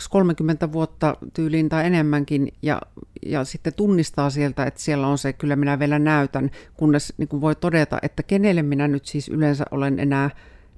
2-30 0.67 0.71
vuotta 0.71 1.17
tyyliin 1.33 1.69
tai 1.69 1.85
enemmänkin 1.85 2.53
ja, 2.61 2.81
ja 3.25 3.43
sitten 3.43 3.73
tunnistaa 3.73 4.29
sieltä, 4.29 4.63
että 4.63 4.79
siellä 4.79 5.07
on 5.07 5.17
se, 5.17 5.33
kyllä 5.33 5.55
minä 5.55 5.79
vielä 5.79 5.99
näytän, 5.99 6.51
kunnes 6.77 7.13
niin 7.17 7.27
kuin 7.27 7.41
voi 7.41 7.55
todeta, 7.55 7.99
että 8.01 8.23
kenelle 8.23 8.61
minä 8.63 8.87
nyt 8.87 9.05
siis 9.05 9.29
yleensä 9.29 9.65
olen 9.71 9.99
enää 9.99 10.29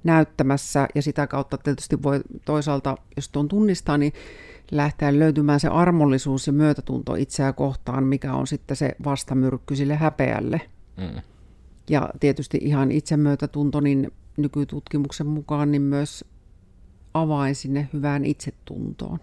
näyttämässä 0.04 0.88
ja 0.94 1.02
sitä 1.02 1.26
kautta 1.26 1.58
tietysti 1.58 2.02
voi 2.02 2.20
toisaalta, 2.44 2.96
jos 3.16 3.28
tuon 3.28 3.48
tunnistaa, 3.48 3.98
niin 3.98 4.12
lähteä 4.70 5.18
löytymään 5.18 5.60
se 5.60 5.68
armollisuus 5.68 6.46
ja 6.46 6.52
myötätunto 6.52 7.14
itseä 7.14 7.52
kohtaan, 7.52 8.04
mikä 8.04 8.34
on 8.34 8.46
sitten 8.46 8.76
se 8.76 8.96
vastamyrkky 9.04 9.76
sille 9.76 9.94
häpeälle. 9.94 10.60
Mm. 10.96 11.22
Ja 11.90 12.08
tietysti 12.20 12.58
ihan 12.62 12.92
itsemyötätunto, 12.92 13.80
niin 13.80 14.12
nykytutkimuksen 14.36 15.26
mukaan 15.26 15.70
niin 15.70 15.82
myös 15.82 16.24
avain 17.14 17.54
sinne 17.54 17.88
hyvään 17.92 18.24
itsetuntoon. 18.24 19.18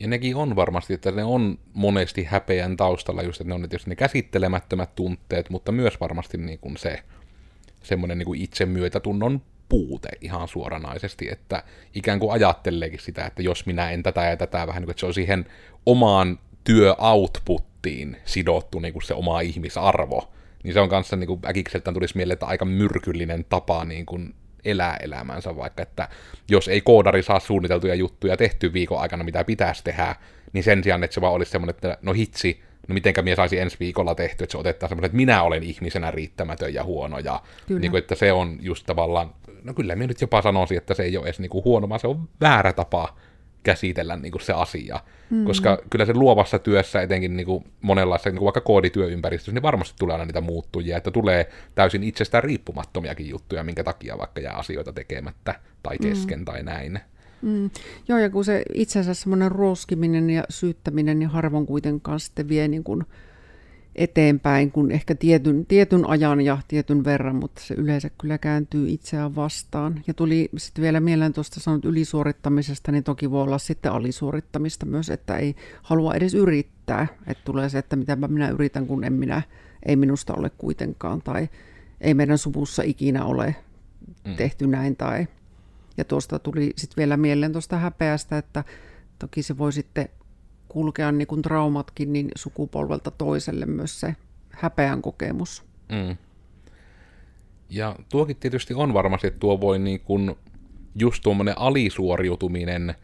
Ja 0.00 0.08
nekin 0.08 0.36
on 0.36 0.56
varmasti, 0.56 0.94
että 0.94 1.10
ne 1.10 1.24
on 1.24 1.58
monesti 1.72 2.24
häpeän 2.24 2.76
taustalla 2.76 3.22
just, 3.22 3.40
että 3.40 3.48
ne 3.48 3.54
on 3.54 3.60
tietysti 3.60 3.90
ne 3.90 3.96
käsittelemättömät 3.96 4.94
tunteet, 4.94 5.50
mutta 5.50 5.72
myös 5.72 6.00
varmasti 6.00 6.38
niin 6.38 6.58
kuin 6.58 6.76
se 6.76 7.02
semmoinen 7.82 8.18
niin 8.18 8.26
kuin 8.26 8.40
itsemyötätunnon 8.40 9.42
puute 9.68 10.08
ihan 10.20 10.48
suoranaisesti, 10.48 11.28
että 11.30 11.62
ikään 11.94 12.18
kuin 12.18 12.32
ajatteleekin 12.32 13.00
sitä, 13.00 13.26
että 13.26 13.42
jos 13.42 13.66
minä 13.66 13.90
en 13.90 14.02
tätä 14.02 14.24
ja 14.24 14.36
tätä 14.36 14.66
vähän 14.66 14.80
niin 14.80 14.86
kuin, 14.86 14.90
että 14.90 15.00
se 15.00 15.06
on 15.06 15.14
siihen 15.14 15.46
omaan 15.86 16.38
työoutputtiin 16.64 18.16
sidottu 18.24 18.78
niin 18.78 18.92
kuin 18.92 19.02
se 19.02 19.14
oma 19.14 19.40
ihmisarvo, 19.40 20.32
niin 20.62 20.74
se 20.74 20.80
on 20.80 20.88
kanssa 20.88 21.16
niin 21.16 21.28
kuin 21.28 21.40
äkikseltään 21.46 21.94
tulisi 21.94 22.16
mieleen, 22.16 22.32
että 22.32 22.46
aika 22.46 22.64
myrkyllinen 22.64 23.46
tapa 23.48 23.84
niin 23.84 24.06
kuin 24.06 24.34
elää 24.66 24.96
elämänsä, 24.96 25.56
vaikka 25.56 25.82
että 25.82 26.08
jos 26.50 26.68
ei 26.68 26.80
koodari 26.80 27.22
saa 27.22 27.40
suunniteltuja 27.40 27.94
juttuja 27.94 28.36
tehty 28.36 28.72
viikon 28.72 29.00
aikana, 29.00 29.24
mitä 29.24 29.44
pitäisi 29.44 29.84
tehdä, 29.84 30.16
niin 30.52 30.64
sen 30.64 30.84
sijaan, 30.84 31.04
että 31.04 31.14
se 31.14 31.20
vaan 31.20 31.32
olisi 31.32 31.50
semmoinen, 31.50 31.74
että 31.74 31.98
no 32.02 32.12
hitsi, 32.12 32.62
no 32.88 32.92
mitenkä 32.92 33.22
minä 33.22 33.36
saisin 33.36 33.62
ensi 33.62 33.76
viikolla 33.80 34.14
tehty, 34.14 34.44
että 34.44 34.52
se 34.52 34.58
otetaan 34.58 34.88
semmoinen, 34.88 35.06
että 35.06 35.16
minä 35.16 35.42
olen 35.42 35.62
ihmisenä 35.62 36.10
riittämätön 36.10 36.74
ja 36.74 36.84
huono, 36.84 37.18
ja 37.18 37.42
niin 37.68 37.90
kuin, 37.90 37.98
että 37.98 38.14
se 38.14 38.32
on 38.32 38.58
just 38.60 38.86
tavallaan, 38.86 39.34
no 39.62 39.74
kyllä 39.74 39.96
minä 39.96 40.06
nyt 40.06 40.20
jopa 40.20 40.42
sanoisin, 40.42 40.78
että 40.78 40.94
se 40.94 41.02
ei 41.02 41.16
ole 41.16 41.26
edes 41.26 41.40
niin 41.40 41.50
kuin 41.50 41.64
huono, 41.64 41.88
vaan 41.88 42.00
se 42.00 42.06
on 42.06 42.28
väärä 42.40 42.72
tapa 42.72 43.16
käsitellä 43.66 44.16
niin 44.16 44.32
kuin 44.32 44.42
se 44.42 44.52
asia. 44.52 45.00
Mm. 45.30 45.44
Koska 45.44 45.78
kyllä 45.90 46.04
se 46.04 46.14
luovassa 46.14 46.58
työssä, 46.58 47.02
etenkin 47.02 47.36
niin 47.36 47.46
kuin 47.46 47.64
monenlaisessa 47.80 48.30
niin 48.30 48.38
kuin 48.38 48.44
vaikka 48.44 48.60
koodityöympäristössä, 48.60 49.52
niin 49.52 49.62
varmasti 49.62 49.94
tulee 49.98 50.14
aina 50.14 50.24
niitä 50.24 50.40
muuttujia, 50.40 50.96
että 50.96 51.10
tulee 51.10 51.50
täysin 51.74 52.02
itsestään 52.02 52.44
riippumattomiakin 52.44 53.28
juttuja, 53.28 53.64
minkä 53.64 53.84
takia 53.84 54.18
vaikka 54.18 54.40
jää 54.40 54.54
asioita 54.54 54.92
tekemättä 54.92 55.54
tai 55.82 55.96
mm. 55.96 56.08
kesken 56.08 56.38
mm. 56.38 56.44
tai 56.44 56.62
näin. 56.62 57.00
Mm. 57.42 57.70
Joo, 58.08 58.18
ja 58.18 58.30
kun 58.30 58.44
se 58.44 58.62
itsensä 58.74 59.14
semmoinen 59.14 59.52
ruoskiminen 59.52 60.30
ja 60.30 60.44
syyttäminen, 60.48 61.18
niin 61.18 61.28
harvoin 61.28 61.66
kuitenkaan 61.66 62.20
sitten 62.20 62.48
vie 62.48 62.68
niin 62.68 62.84
kuin 62.84 63.04
eteenpäin 63.96 64.72
kuin 64.72 64.90
ehkä 64.90 65.14
tietyn, 65.14 65.66
tietyn 65.66 66.08
ajan 66.08 66.40
ja 66.40 66.58
tietyn 66.68 67.04
verran, 67.04 67.36
mutta 67.36 67.62
se 67.64 67.74
yleensä 67.74 68.10
kyllä 68.20 68.38
kääntyy 68.38 68.88
itseään 68.88 69.34
vastaan. 69.34 70.02
Ja 70.06 70.14
tuli 70.14 70.48
sitten 70.56 70.82
vielä 70.82 71.00
mieleen 71.00 71.32
tuosta 71.32 71.60
sanot 71.60 71.84
ylisuorittamisesta, 71.84 72.92
niin 72.92 73.04
toki 73.04 73.30
voi 73.30 73.42
olla 73.42 73.58
sitten 73.58 73.92
alisuorittamista 73.92 74.86
myös, 74.86 75.10
että 75.10 75.36
ei 75.36 75.56
halua 75.82 76.14
edes 76.14 76.34
yrittää. 76.34 77.06
Että 77.26 77.44
tulee 77.44 77.68
se, 77.68 77.78
että 77.78 77.96
mitä 77.96 78.16
minä 78.16 78.48
yritän, 78.48 78.86
kun 78.86 79.04
en 79.04 79.12
minä, 79.12 79.42
ei 79.86 79.96
minusta 79.96 80.34
ole 80.34 80.50
kuitenkaan, 80.58 81.22
tai 81.22 81.48
ei 82.00 82.14
meidän 82.14 82.38
suvussa 82.38 82.82
ikinä 82.82 83.24
ole 83.24 83.56
mm. 84.26 84.36
tehty 84.36 84.66
näin. 84.66 84.96
Tai... 84.96 85.26
Ja 85.96 86.04
tuosta 86.04 86.38
tuli 86.38 86.72
sitten 86.76 86.96
vielä 86.96 87.16
mieleen 87.16 87.52
tuosta 87.52 87.76
häpeästä, 87.76 88.38
että 88.38 88.64
toki 89.18 89.42
se 89.42 89.58
voi 89.58 89.72
sitten 89.72 90.08
kulkea 90.68 91.12
niin 91.12 91.26
kuin 91.26 91.42
traumatkin 91.42 92.12
niin 92.12 92.28
sukupolvelta 92.36 93.10
toiselle 93.10 93.66
myös 93.66 94.00
se 94.00 94.16
häpeän 94.50 95.02
kokemus. 95.02 95.64
Mm. 95.88 96.16
Ja 97.70 97.96
tuokin 98.10 98.36
tietysti 98.36 98.74
on 98.74 98.94
varmasti, 98.94 99.26
että 99.26 99.40
tuo 99.40 99.60
voi 99.60 99.78
niin 99.78 100.00
kuin 100.00 100.36
just 100.94 101.22
tuommoinen 101.22 101.58
alisuoriutuminen, 101.58 102.94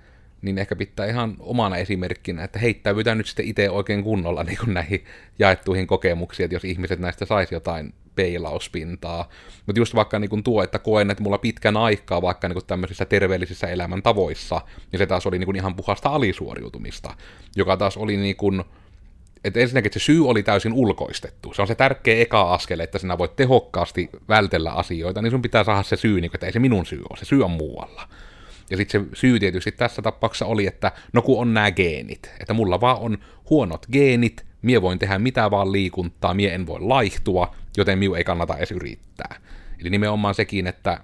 niin 0.42 0.59
ehkä 0.59 0.76
pitää 0.76 1.07
ihan 1.07 1.37
omana 1.38 1.76
esimerkkinä, 1.76 2.45
että 2.45 2.59
heittäydytään 2.59 3.19
nyt 3.19 3.26
sitten 3.26 3.47
itse 3.47 3.71
oikein 3.71 4.04
kunnolla 4.04 4.45
niin 4.45 4.59
kuin 4.59 4.75
näihin 4.75 5.04
jaettuihin 5.38 5.87
kokemuksiin, 5.87 6.45
että 6.45 6.54
jos 6.54 6.64
ihmiset 6.64 7.00
näistä 7.00 7.25
saisi 7.25 7.54
jotain 7.54 7.95
peilauspintaa. 8.14 9.28
Mutta 9.66 9.81
just 9.81 9.95
vaikka 9.95 10.19
niin 10.19 10.31
kuin 10.31 10.42
tuo, 10.42 10.62
että 10.62 10.78
koen, 10.78 11.11
että 11.11 11.23
mulla 11.23 11.38
pitkän 11.38 11.76
aikaa 11.76 12.23
vaikka 12.23 12.49
niin 12.49 12.54
kuin 12.54 12.66
tämmöisissä 12.66 13.04
terveellisissä 13.04 13.66
elämäntavoissa, 13.66 14.61
niin 14.92 14.99
se 14.99 15.07
taas 15.07 15.26
oli 15.26 15.38
niin 15.38 15.47
kuin 15.47 15.57
ihan 15.57 15.75
puhasta 15.75 16.09
alisuoriutumista, 16.09 17.14
joka 17.57 17.76
taas 17.76 17.97
oli 17.97 18.16
niin 18.16 18.37
kuin, 18.37 18.64
että 19.45 19.61
ensinnäkin 19.61 19.88
että 19.88 19.99
se 19.99 20.04
syy 20.04 20.28
oli 20.28 20.42
täysin 20.42 20.73
ulkoistettu. 20.73 21.54
Se 21.54 21.62
on 21.62 21.69
se 21.69 21.75
tärkeä 21.75 22.23
eka 22.23 22.54
askel, 22.54 22.81
että 22.81 22.99
sinä 22.99 23.19
voit 23.19 23.37
tehokkaasti 23.37 24.11
vältellä 24.28 24.73
asioita, 24.73 25.23
niin 25.23 25.31
sun 25.31 25.42
pitää 25.42 25.64
saada 25.64 25.83
se 25.83 25.97
syy, 25.97 26.21
niin 26.21 26.31
kuin, 26.31 26.37
että 26.37 26.47
ei 26.47 26.52
se 26.52 26.59
minun 26.59 26.87
syy 26.87 27.02
ole, 27.11 27.19
se 27.19 27.25
syy 27.25 27.45
on 27.45 27.50
muualla. 27.50 28.09
Ja 28.71 28.76
sitten 28.76 29.00
se 29.00 29.09
syy 29.14 29.40
tietysti 29.40 29.73
tässä 29.73 30.02
tapauksessa 30.02 30.47
oli, 30.47 30.66
että 30.66 30.92
no 31.12 31.23
kun 31.23 31.40
on 31.40 31.54
nämä 31.54 31.71
geenit, 31.71 32.31
että 32.40 32.54
mulla 32.54 32.81
vaan 32.81 32.99
on 32.99 33.19
huonot 33.50 33.87
geenit, 33.92 34.47
mie 34.62 34.83
voin 34.83 34.99
tehdä 34.99 35.19
mitä 35.19 35.50
vaan 35.50 35.73
liikuntaa, 35.73 36.35
mie 36.35 36.54
en 36.54 36.66
voi 36.66 36.81
laihtua, 36.81 37.54
joten 37.76 37.99
miu 37.99 38.14
ei 38.14 38.25
kannata 38.25 38.57
edes 38.57 38.71
yrittää. 38.71 39.37
Eli 39.81 39.91
nimenomaan 39.91 40.35
sekin, 40.35 40.67
että, 40.67 41.00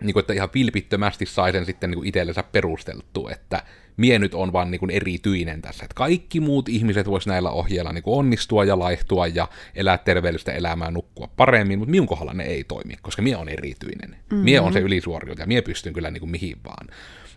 niin 0.00 0.12
kuin, 0.12 0.20
että 0.20 0.32
ihan 0.32 0.48
vilpittömästi 0.54 1.26
sai 1.26 1.52
sen 1.52 1.66
sitten 1.66 1.90
niin 1.90 2.06
itsellensä 2.06 2.42
perusteltu, 2.42 3.28
että 3.28 3.62
mie 3.96 4.18
nyt 4.18 4.34
on 4.34 4.52
vaan 4.52 4.70
niin 4.70 4.78
kuin 4.78 4.90
erityinen 4.90 5.62
tässä, 5.62 5.84
että 5.84 5.94
kaikki 5.94 6.40
muut 6.40 6.68
ihmiset 6.68 7.06
vois 7.06 7.26
näillä 7.26 7.50
ohjeilla 7.50 7.92
niin 7.92 8.02
kuin 8.02 8.18
onnistua 8.18 8.64
ja 8.64 8.78
laihtua 8.78 9.26
ja 9.26 9.48
elää 9.74 9.98
terveellistä 9.98 10.52
elämää, 10.52 10.90
nukkua 10.90 11.28
paremmin, 11.36 11.78
mutta 11.78 11.90
minun 11.90 12.06
kohdalla 12.06 12.34
ne 12.34 12.44
ei 12.44 12.64
toimi, 12.64 12.94
koska 13.02 13.22
mie 13.22 13.36
on 13.36 13.48
erityinen. 13.48 14.10
Mm-hmm. 14.10 14.44
Mie 14.44 14.60
on 14.60 14.72
se 14.72 14.78
ylisuoriutuja, 14.78 15.46
mie 15.46 15.62
pystyn 15.62 15.92
kyllä 15.92 16.10
niin 16.10 16.20
kuin 16.20 16.30
mihin 16.30 16.56
vaan. 16.64 16.86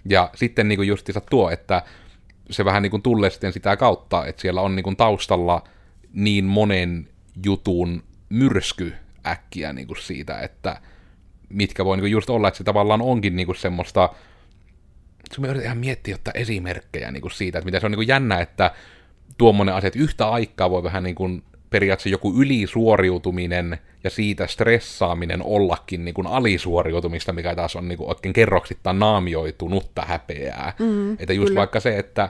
Ja 0.05 0.29
sitten 0.35 0.67
niin 0.67 0.77
kuin 0.77 0.87
justiinsa 0.87 1.21
tuo, 1.21 1.49
että 1.49 1.83
se 2.49 2.65
vähän 2.65 2.83
niin 2.83 2.91
kuin 2.91 3.01
tulee 3.01 3.29
sitten 3.29 3.53
sitä 3.53 3.77
kautta, 3.77 4.25
että 4.25 4.41
siellä 4.41 4.61
on 4.61 4.75
niin 4.75 4.83
kuin 4.83 4.95
taustalla 4.95 5.63
niin 6.13 6.45
monen 6.45 7.07
jutun 7.45 8.03
myrsky 8.29 8.93
äkkiä 9.27 9.73
niin 9.73 9.87
kuin 9.87 10.01
siitä, 10.01 10.39
että 10.39 10.81
mitkä 11.49 11.85
voi 11.85 11.97
niin 11.97 12.03
kuin 12.03 12.11
just 12.11 12.29
olla, 12.29 12.47
että 12.47 12.57
se 12.57 12.63
tavallaan 12.63 13.01
onkin 13.01 13.35
niin 13.35 13.45
kuin 13.45 13.55
semmoista, 13.55 14.09
se 15.31 15.41
yritän 15.41 15.65
ihan 15.65 15.77
miettiä 15.77 16.15
ottaa 16.15 16.33
esimerkkejä 16.35 17.11
niin 17.11 17.21
kuin 17.21 17.31
siitä, 17.31 17.59
että 17.59 17.65
mitä 17.65 17.79
se 17.79 17.85
on 17.85 17.91
niin 17.91 17.97
kuin 17.97 18.07
jännä, 18.07 18.39
että 18.39 18.71
tuommoinen 19.37 19.75
asia, 19.75 19.87
että 19.87 19.99
yhtä 19.99 20.29
aikaa 20.29 20.69
voi 20.69 20.83
vähän 20.83 21.03
niin 21.03 21.15
kuin 21.15 21.43
periaatteessa 21.69 22.09
joku 22.09 22.41
ylisuoriutuminen 22.41 23.77
ja 24.03 24.09
siitä 24.09 24.47
stressaaminen 24.47 25.43
ollakin 25.43 26.05
niin 26.05 26.13
kuin 26.13 26.27
alisuoriutumista, 26.27 27.33
mikä 27.33 27.55
taas 27.55 27.75
on 27.75 27.87
niin 27.87 27.97
kuin 27.97 28.09
oikein 28.09 28.33
kerroksittain 28.33 28.99
naamioitunutta 28.99 30.01
häpeää. 30.01 30.73
Mm, 30.79 31.13
että 31.13 31.33
just 31.33 31.47
kyllä. 31.47 31.59
vaikka 31.59 31.79
se, 31.79 31.97
että 31.97 32.29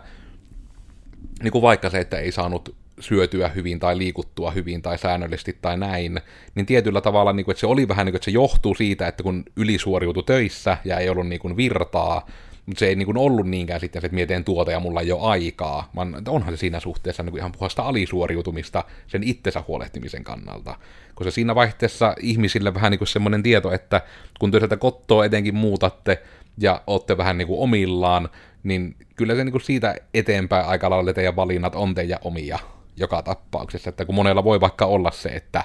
niin 1.44 1.52
kuin 1.52 1.62
vaikka 1.62 1.90
se, 1.90 2.00
että 2.00 2.18
ei 2.18 2.32
saanut 2.32 2.76
syötyä 3.00 3.48
hyvin 3.48 3.80
tai 3.80 3.98
liikuttua 3.98 4.52
hyvin 4.52 4.82
tai 4.82 4.98
säännöllisesti 4.98 5.58
tai 5.62 5.78
näin, 5.78 6.20
niin 6.56 6.66
tietyllä 6.66 7.02
tavalla, 7.02 7.34
niin 7.34 7.46
kuin, 7.46 7.54
että 7.54 7.60
se 7.60 7.68
oli 7.68 7.88
vähän 7.88 8.06
niin 8.06 8.12
kuin, 8.14 8.18
että 8.18 8.26
se 8.26 8.32
johtuu 8.32 8.76
siitä, 8.76 9.08
että 9.08 9.24
kun 9.24 9.44
ylisuoriutui 9.56 10.24
töissä 10.24 10.78
ja 10.86 10.98
ei 10.98 11.10
ollut 11.10 11.28
niin 11.28 11.40
kuin 11.40 11.58
virtaa, 11.58 12.28
mutta 12.66 12.80
se 12.80 12.88
ei 12.88 12.96
niin 12.96 13.06
kuin 13.06 13.18
ollut 13.18 13.48
niinkään 13.48 13.80
sitten 13.80 14.02
se, 14.02 14.06
että 14.06 14.16
mietin 14.16 14.44
tuota 14.44 14.72
ja 14.72 14.80
mulla 14.80 15.02
ei 15.02 15.12
ole 15.12 15.32
aikaa, 15.32 15.90
vaan 15.96 16.16
onhan 16.28 16.54
se 16.54 16.58
siinä 16.58 16.80
suhteessa 16.80 17.24
niin 17.24 17.32
kuin 17.32 17.40
ihan 17.40 17.52
puhasta 17.52 17.84
alisuoriutumista 17.84 18.84
sen 19.08 19.24
itsensä 19.24 19.64
huolehtimisen 19.68 20.24
kannalta. 20.24 20.76
Koska 21.16 21.32
siinä 21.32 21.56
vaihteessa 21.56 22.16
ihmisille 22.22 22.74
vähän 22.74 22.92
niin 22.92 23.00
kuin 23.00 23.08
semmoinen 23.08 23.44
tieto, 23.44 23.72
että 23.72 24.02
kun 24.40 24.52
te 24.52 24.60
sieltä 24.60 24.78
kottoa 24.78 25.26
etenkin 25.26 25.56
muutatte 25.56 26.24
ja 26.58 26.82
olette 26.88 27.18
vähän 27.18 27.38
niin 27.38 27.48
kuin 27.48 27.60
omillaan, 27.60 28.30
niin 28.64 28.96
kyllä 29.16 29.36
se 29.36 29.44
niin 29.44 29.52
kuin 29.52 29.62
siitä 29.62 29.96
eteenpäin 30.14 30.66
aika 30.66 30.90
lailla 30.90 31.14
teidän 31.14 31.36
valinnat 31.36 31.76
on 31.76 31.96
teidän 31.96 32.20
omia 32.22 32.60
joka 33.00 33.22
tapauksessa. 33.22 33.90
Että 33.90 34.06
kun 34.06 34.16
monella 34.16 34.44
voi 34.44 34.62
vaikka 34.62 34.86
olla 34.86 35.12
se, 35.12 35.30
että 35.30 35.64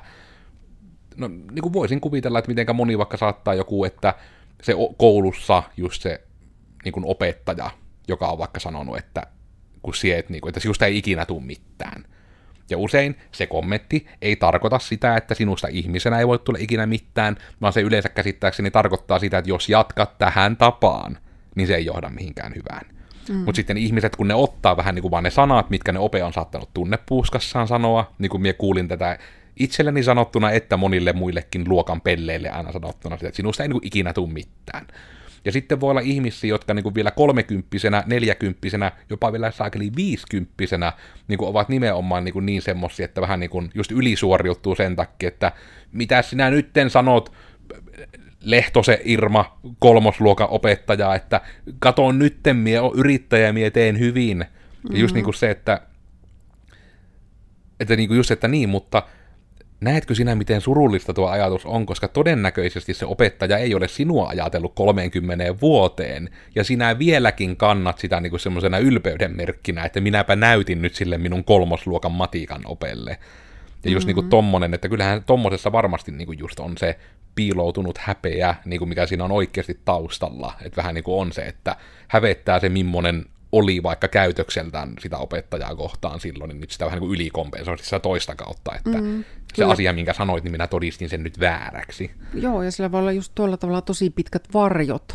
no 1.17 1.29
niin 1.29 1.63
kuin 1.63 1.73
voisin 1.73 2.01
kuvitella, 2.01 2.39
että 2.39 2.49
mitenkä 2.49 2.73
moni 2.73 2.99
vaikka 2.99 3.17
saattaa 3.17 3.55
joku, 3.55 3.85
että 3.85 4.15
se 4.63 4.75
koulussa 4.97 5.63
just 5.77 6.03
se 6.03 6.23
niin 6.85 6.93
kuin 6.93 7.05
opettaja, 7.07 7.71
joka 8.09 8.29
on 8.29 8.39
vaikka 8.39 8.61
sanonut, 8.61 8.97
että 8.97 9.27
kun 9.83 9.95
siet, 9.95 10.31
niin 10.31 10.41
kuin, 10.41 10.51
että 10.51 10.61
sinusta 10.61 10.87
ei 10.87 10.99
ikinä 10.99 11.27
tule 11.27 11.43
mitään. 11.43 12.05
Ja 12.71 12.79
usein 12.79 13.19
se 13.33 13.47
kommentti 13.47 14.07
ei 14.23 14.37
tarkoita 14.37 14.79
sitä, 14.79 15.17
että 15.17 15.35
sinusta 15.35 15.69
ihmisenä 15.71 16.19
ei 16.19 16.27
voi 16.27 16.39
tulla 16.39 16.59
ikinä 16.63 16.87
mitään, 16.87 17.37
vaan 17.61 17.73
se 17.73 17.81
yleensä 17.81 18.09
käsittääkseni 18.09 18.71
tarkoittaa 18.71 19.19
sitä, 19.19 19.39
että 19.39 19.51
jos 19.51 19.69
jatkat 19.69 20.19
tähän 20.19 20.57
tapaan, 20.57 21.19
niin 21.55 21.67
se 21.67 21.75
ei 21.75 21.85
johda 21.85 22.11
mihinkään 22.11 22.55
hyvään. 22.55 22.94
Mm. 23.29 23.35
Mutta 23.37 23.57
sitten 23.57 23.77
ihmiset, 23.77 24.17
kun 24.17 24.29
ne 24.29 24.35
ottaa 24.35 24.77
vähän 24.77 24.95
niin 24.95 25.03
kuin 25.03 25.11
vaan 25.11 25.25
ne 25.25 25.31
sanat, 25.31 25.71
mitkä 25.71 25.93
ne 25.93 25.99
ope 25.99 26.25
on 26.25 26.33
saattanut 26.33 26.71
tunnepuuskassaan 26.75 27.69
sanoa, 27.69 28.13
niin 28.19 28.31
kuin 28.31 28.43
minä 28.43 28.53
kuulin 28.53 28.89
tätä 28.89 29.19
itselleni 29.57 30.03
sanottuna, 30.03 30.51
että 30.51 30.77
monille 30.77 31.13
muillekin 31.13 31.69
luokan 31.69 32.01
pelleille 32.01 32.51
aina 32.51 32.73
sanottuna, 32.73 33.15
että 33.15 33.37
sinusta 33.37 33.63
ei 33.63 33.69
niin 33.69 33.81
kuin 33.81 33.87
ikinä 33.87 34.13
tule 34.13 34.33
mitään. 34.33 34.87
Ja 35.45 35.53
sitten 35.53 35.81
voi 35.81 35.91
olla 35.91 36.01
ihmisiä, 36.01 36.49
jotka 36.49 36.75
niin 36.75 36.83
kuin 36.83 36.95
vielä 36.95 37.11
kolmekymppisenä, 37.11 38.03
neljäkymppisenä, 38.07 38.93
jopa 39.11 39.33
vielä 39.33 39.51
saakeli 39.51 39.91
viisikymppisenä 39.97 40.93
niin 41.29 41.39
kuin 41.39 41.49
ovat 41.49 41.69
nimenomaan 41.69 42.25
niin, 42.25 42.33
kuin 42.33 42.47
niin 42.47 42.63
semmosia, 42.63 43.05
että 43.05 43.21
vähän 43.21 43.41
niin 43.41 43.51
kuin 43.51 43.71
just 43.75 43.93
ylisuoriuttuu 43.93 44.75
sen 44.75 44.97
takia, 44.97 45.29
että 45.29 45.53
mitä 45.93 46.23
sinä 46.23 46.51
nytten 46.51 46.91
sanot 46.91 47.33
Lehtose 48.45 49.01
Irma, 49.05 49.59
kolmosluokan 49.79 50.49
opettaja, 50.51 51.15
että 51.15 51.41
kato 51.79 52.13
nytten 52.13 52.57
mie 52.57 52.81
on 52.81 52.93
yrittäjä, 52.95 53.53
mie 53.53 53.71
teen 53.71 53.99
hyvin. 53.99 54.39
Mm-hmm. 54.39 54.97
Ja 54.97 55.01
just 55.01 55.15
niin 55.15 55.25
kuin 55.25 55.35
se, 55.35 55.51
että, 55.51 55.81
että 57.81 57.97
niin 57.97 58.09
kuin 58.09 58.17
just, 58.17 58.31
että 58.31 58.49
niin, 58.49 58.69
mutta 58.69 59.03
näetkö 59.81 60.15
sinä, 60.15 60.35
miten 60.35 60.61
surullista 60.61 61.15
tuo 61.15 61.29
ajatus 61.29 61.67
on, 61.67 61.87
koska 61.87 62.09
todennäköisesti 62.09 62.95
se 62.95 63.07
opettaja 63.07 63.59
ei 63.59 63.75
ole 63.75 63.89
sinua 63.89 64.29
ajatellut 64.29 64.75
30 64.75 65.61
vuoteen, 65.61 66.31
ja 66.55 66.65
sinä 66.65 66.99
vieläkin 66.99 67.57
kannat 67.57 67.99
sitä 67.99 68.21
niin 68.21 68.41
semmoisena 68.41 68.79
ylpeyden 68.79 69.37
merkkinä, 69.37 69.85
että 69.85 70.01
minäpä 70.01 70.37
näytin 70.37 70.83
nyt 70.83 70.95
sille 70.95 71.19
minun 71.19 71.45
kolmosluokan 71.45 72.13
matikan 72.13 72.63
opelle. 72.65 73.19
Ja 73.85 73.91
just 73.91 74.07
mm-hmm. 74.07 74.07
niin 74.07 74.15
kuin 74.15 74.29
tommonen, 74.29 74.75
että 74.75 74.89
kyllähän 74.89 75.25
tommosessa 75.25 75.73
varmasti 75.73 76.13
niin 76.13 76.27
kuin 76.27 76.39
just 76.39 76.61
on 76.61 76.79
se 76.79 76.99
piiloutunut 77.35 77.99
häpeä, 77.99 78.55
niin 78.65 78.79
kuin 78.79 78.89
mikä 78.89 79.07
siinä 79.07 79.25
on 79.25 79.33
oikeasti 79.33 79.81
taustalla. 79.85 80.53
Että 80.65 80.77
vähän 80.77 80.95
niin 80.95 81.05
kuin 81.05 81.21
on 81.21 81.33
se, 81.33 81.43
että 81.43 81.77
hävettää 82.09 82.61
se, 82.61 82.69
millainen 82.69 83.27
oli 83.53 83.83
vaikka 83.83 84.09
käytökseltään 84.09 84.95
sitä 85.01 85.19
opettajaa 85.19 85.75
kohtaan 85.75 86.21
silloin, 86.21 86.49
niin 86.49 86.61
nyt 86.61 86.71
sitä 86.71 86.85
vähän 86.85 86.97
niin 86.97 87.09
kuin 87.09 87.15
ylikompensoisi 87.15 87.85
sitä 87.85 88.01
toista 88.01 88.35
kautta, 88.35 88.75
että 88.77 89.01
mm, 89.01 89.25
se 89.49 89.55
kyllä. 89.55 89.73
asia, 89.73 89.93
minkä 89.93 90.13
sanoit, 90.13 90.45
niin 90.45 90.53
minä 90.53 90.67
todistin 90.67 91.09
sen 91.09 91.23
nyt 91.23 91.41
vääräksi. 91.41 92.11
Joo, 92.35 92.63
ja 92.63 92.73
sillä 92.73 92.93
voi 92.93 93.01
olla 93.01 93.13
just 93.13 93.33
tuolla 93.35 93.57
tavalla 93.57 93.81
tosi 93.81 94.11
pitkät 94.11 94.49
varjot, 94.55 95.15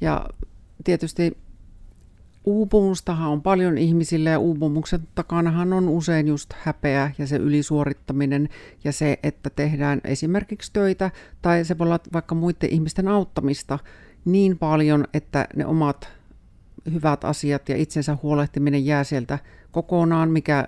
ja 0.00 0.26
tietysti 0.84 1.36
uupumustahan 2.44 3.30
on 3.30 3.42
paljon 3.42 3.78
ihmisille, 3.78 4.30
ja 4.30 4.38
uupumuksen 4.38 5.00
takanahan 5.14 5.72
on 5.72 5.88
usein 5.88 6.28
just 6.28 6.52
häpeä 6.62 7.10
ja 7.18 7.26
se 7.26 7.36
ylisuorittaminen, 7.36 8.48
ja 8.84 8.92
se, 8.92 9.18
että 9.22 9.50
tehdään 9.50 10.00
esimerkiksi 10.04 10.72
töitä, 10.72 11.10
tai 11.42 11.64
se 11.64 11.78
voi 11.78 11.86
olla 11.86 11.98
vaikka 12.12 12.34
muiden 12.34 12.70
ihmisten 12.70 13.08
auttamista 13.08 13.78
niin 14.24 14.58
paljon, 14.58 15.04
että 15.14 15.48
ne 15.56 15.66
omat 15.66 16.08
hyvät 16.92 17.24
asiat 17.24 17.68
ja 17.68 17.76
itsensä 17.76 18.18
huolehtiminen 18.22 18.86
jää 18.86 19.04
sieltä 19.04 19.38
kokonaan, 19.70 20.30
mikä 20.30 20.64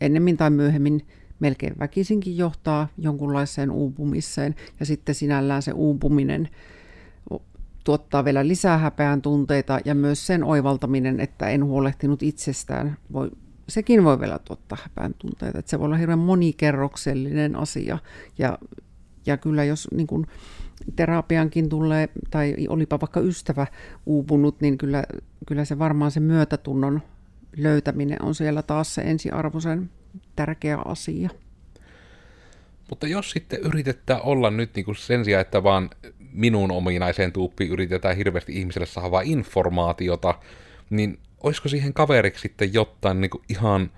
ennemmin 0.00 0.36
tai 0.36 0.50
myöhemmin 0.50 1.06
melkein 1.40 1.74
väkisinkin 1.78 2.36
johtaa 2.36 2.88
jonkunlaiseen 2.98 3.70
uupumiseen. 3.70 4.54
Ja 4.80 4.86
sitten 4.86 5.14
sinällään 5.14 5.62
se 5.62 5.72
uupuminen 5.72 6.48
tuottaa 7.84 8.24
vielä 8.24 8.48
lisää 8.48 8.78
häpeän 8.78 9.22
tunteita 9.22 9.80
ja 9.84 9.94
myös 9.94 10.26
sen 10.26 10.44
oivaltaminen, 10.44 11.20
että 11.20 11.48
en 11.48 11.64
huolehtinut 11.64 12.22
itsestään, 12.22 12.96
voi, 13.12 13.30
sekin 13.68 14.04
voi 14.04 14.20
vielä 14.20 14.38
tuottaa 14.38 14.78
häpeän 14.82 15.14
tunteita. 15.18 15.58
Että 15.58 15.70
se 15.70 15.78
voi 15.78 15.86
olla 15.86 15.96
hirveän 15.96 16.18
monikerroksellinen 16.18 17.56
asia 17.56 17.98
ja, 18.38 18.58
ja 19.26 19.36
kyllä 19.36 19.64
jos 19.64 19.88
niin 19.92 20.06
kuin, 20.06 20.26
terapiankin 20.96 21.68
tulee, 21.68 22.08
tai 22.30 22.56
olipa 22.68 23.00
vaikka 23.00 23.20
ystävä 23.20 23.66
uupunut, 24.06 24.60
niin 24.60 24.78
kyllä, 24.78 25.04
kyllä 25.46 25.64
se 25.64 25.78
varmaan 25.78 26.10
se 26.10 26.20
myötätunnon 26.20 27.02
löytäminen 27.56 28.22
on 28.22 28.34
siellä 28.34 28.62
taas 28.62 28.94
se 28.94 29.02
ensiarvoisen 29.02 29.90
tärkeä 30.36 30.78
asia. 30.84 31.30
Mutta 32.90 33.06
jos 33.06 33.30
sitten 33.30 33.60
yritetään 33.60 34.22
olla 34.22 34.50
nyt 34.50 34.74
niin 34.74 34.84
kuin 34.84 34.96
sen 34.96 35.24
sijaan, 35.24 35.40
että 35.40 35.62
vaan 35.62 35.90
minun 36.34 36.70
ominaiseen 36.70 37.32
tuuppiin 37.32 37.70
yritetään 37.70 38.16
hirveästi 38.16 38.58
ihmiselle 38.58 38.86
saada 38.86 39.20
informaatiota, 39.24 40.34
niin 40.90 41.18
olisiko 41.42 41.68
siihen 41.68 41.92
kaveriksi 41.92 42.42
sitten 42.42 42.74
jotain 42.74 43.20
niin 43.20 43.30
ihan– 43.48 43.90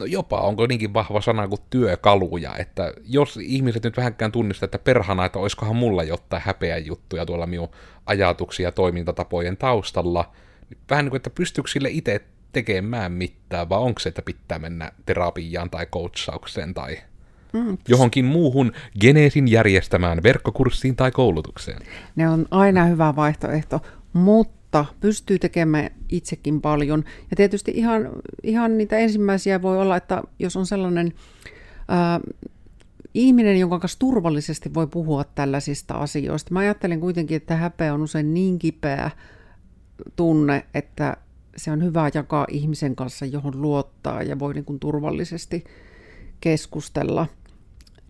no 0.00 0.04
jopa 0.04 0.40
onko 0.40 0.66
niinkin 0.66 0.94
vahva 0.94 1.20
sana 1.20 1.48
kuin 1.48 1.60
työkaluja, 1.70 2.56
että 2.56 2.92
jos 3.04 3.38
ihmiset 3.42 3.84
nyt 3.84 3.96
vähänkään 3.96 4.32
tunnistaa, 4.32 4.64
että 4.64 4.78
perhana, 4.78 5.24
että 5.24 5.38
olisikohan 5.38 5.76
mulla 5.76 6.02
jotain 6.02 6.42
häpeä 6.46 6.78
juttuja 6.78 7.26
tuolla 7.26 7.46
minun 7.46 7.68
ajatuksia 8.06 8.68
ja 8.68 8.72
toimintatapojen 8.72 9.56
taustalla, 9.56 10.32
niin 10.70 10.80
vähän 10.90 11.04
niin 11.04 11.10
kuin, 11.10 11.16
että 11.16 11.30
pystyykö 11.30 11.70
sille 11.70 11.88
itse 11.90 12.20
tekemään 12.52 13.12
mitään, 13.12 13.68
vai 13.68 13.78
onko 13.78 14.00
se, 14.00 14.08
että 14.08 14.22
pitää 14.22 14.58
mennä 14.58 14.92
terapiaan 15.06 15.70
tai 15.70 15.86
coachaukseen 15.86 16.74
tai 16.74 16.98
mm. 17.52 17.78
johonkin 17.88 18.24
muuhun 18.24 18.72
geneesin 19.00 19.48
järjestämään 19.48 20.22
verkkokurssiin 20.22 20.96
tai 20.96 21.10
koulutukseen. 21.10 21.82
Ne 22.16 22.28
on 22.28 22.46
aina 22.50 22.84
hyvä 22.84 23.16
vaihtoehto, 23.16 23.80
mutta 24.12 24.62
mutta 24.72 24.94
pystyy 25.00 25.38
tekemään 25.38 25.90
itsekin 26.08 26.60
paljon. 26.60 27.04
Ja 27.30 27.36
tietysti 27.36 27.72
ihan, 27.74 28.08
ihan 28.42 28.78
niitä 28.78 28.98
ensimmäisiä 28.98 29.62
voi 29.62 29.78
olla, 29.78 29.96
että 29.96 30.22
jos 30.38 30.56
on 30.56 30.66
sellainen 30.66 31.12
ää, 31.88 32.20
ihminen, 33.14 33.58
jonka 33.60 33.78
kanssa 33.78 33.98
turvallisesti 33.98 34.74
voi 34.74 34.86
puhua 34.86 35.24
tällaisista 35.24 35.94
asioista. 35.94 36.52
Mä 36.52 36.58
ajattelen 36.60 37.00
kuitenkin, 37.00 37.36
että 37.36 37.56
häpeä 37.56 37.94
on 37.94 38.02
usein 38.02 38.34
niin 38.34 38.58
kipeä 38.58 39.10
tunne, 40.16 40.66
että 40.74 41.16
se 41.56 41.70
on 41.70 41.84
hyvä 41.84 42.10
jakaa 42.14 42.46
ihmisen 42.50 42.96
kanssa, 42.96 43.26
johon 43.26 43.62
luottaa 43.62 44.22
ja 44.22 44.38
voi 44.38 44.54
niin 44.54 44.64
kuin 44.64 44.80
turvallisesti 44.80 45.64
keskustella. 46.40 47.26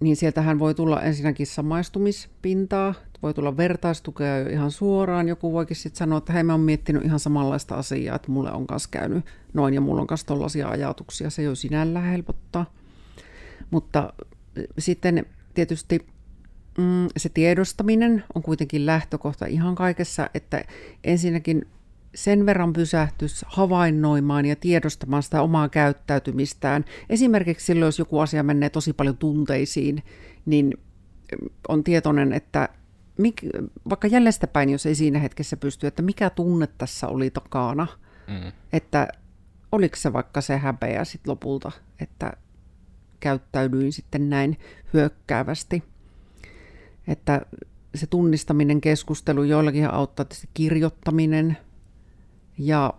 Niin 0.03 0.17
sieltähän 0.17 0.59
voi 0.59 0.75
tulla 0.75 1.03
ensinnäkin 1.03 1.47
samaistumispintaa, 1.47 2.95
voi 3.23 3.35
tulla 3.35 3.57
vertaistukea 3.57 4.39
jo 4.39 4.49
ihan 4.49 4.71
suoraan. 4.71 5.29
Joku 5.29 5.53
voikin 5.53 5.77
sitten 5.77 5.99
sanoa, 5.99 6.19
että 6.19 6.33
hei 6.33 6.43
mä 6.43 6.53
oon 6.53 6.61
miettinyt 6.61 7.05
ihan 7.05 7.21
samanlaista 7.21 7.75
asiaa, 7.75 8.17
että 8.17 8.33
mulle 8.33 8.53
on 8.53 8.67
kanssa 8.67 8.89
käynyt 8.93 9.25
noin 9.53 9.75
ja 9.75 9.81
mulla 9.81 10.01
on 10.01 10.07
kanssa 10.07 10.27
tollaisia 10.27 10.69
ajatuksia. 10.69 11.31
Se 11.31 11.43
jo 11.43 11.55
sinällään 11.55 12.05
helpottaa. 12.05 12.75
Mutta 13.71 14.13
eh, 14.57 14.65
sitten 14.79 15.27
tietysti 15.55 16.07
mm, 16.79 17.09
se 17.17 17.29
tiedostaminen 17.29 18.25
on 18.35 18.43
kuitenkin 18.43 18.87
lähtökohta 18.87 19.47
ihan 19.47 19.75
kaikessa, 19.75 20.31
että 20.35 20.65
ensinnäkin 21.05 21.67
sen 22.15 22.47
verran 22.47 22.73
pysähtys 22.73 23.45
havainnoimaan 23.49 24.45
ja 24.47 24.57
tiedostamaan 24.57 25.23
sitä 25.23 25.43
omaa 25.43 25.69
käyttäytymistään. 25.69 26.85
Esimerkiksi 27.11 27.67
silloin, 27.67 27.89
jos 27.89 27.99
joku 27.99 28.19
asia 28.19 28.43
menee 28.43 28.71
tosi 28.71 28.93
paljon 28.93 29.17
tunteisiin, 29.17 30.03
niin 30.47 30.75
on 31.69 31.85
tietoinen, 31.85 32.33
että 32.33 32.69
mik, 33.19 33.43
vaikka 33.89 34.09
jäljestäpäin, 34.09 34.71
jos 34.71 34.87
ei 34.87 34.95
siinä 34.95 35.19
hetkessä 35.19 35.57
pysty, 35.57 35.87
että 35.87 36.03
mikä 36.03 36.31
tunne 36.31 36.67
tässä 36.67 37.09
oli 37.09 37.31
takana, 37.31 37.87
mm. 38.29 38.53
että 38.73 39.09
oliko 39.73 39.97
se 39.97 40.13
vaikka 40.13 40.41
se 40.41 40.57
häpeä 40.57 41.05
sitten 41.05 41.31
lopulta, 41.31 41.73
että 42.01 42.33
käyttäydyin 43.21 43.93
sitten 43.93 44.31
näin 44.31 44.59
hyökkäävästi. 44.93 45.83
Että 47.09 47.41
se 47.95 48.07
tunnistaminen, 48.07 48.81
keskustelu, 48.81 49.43
joillakin 49.43 49.91
auttaa 49.91 50.25
tietysti 50.25 50.49
kirjoittaminen 50.55 51.57
ja 52.67 52.95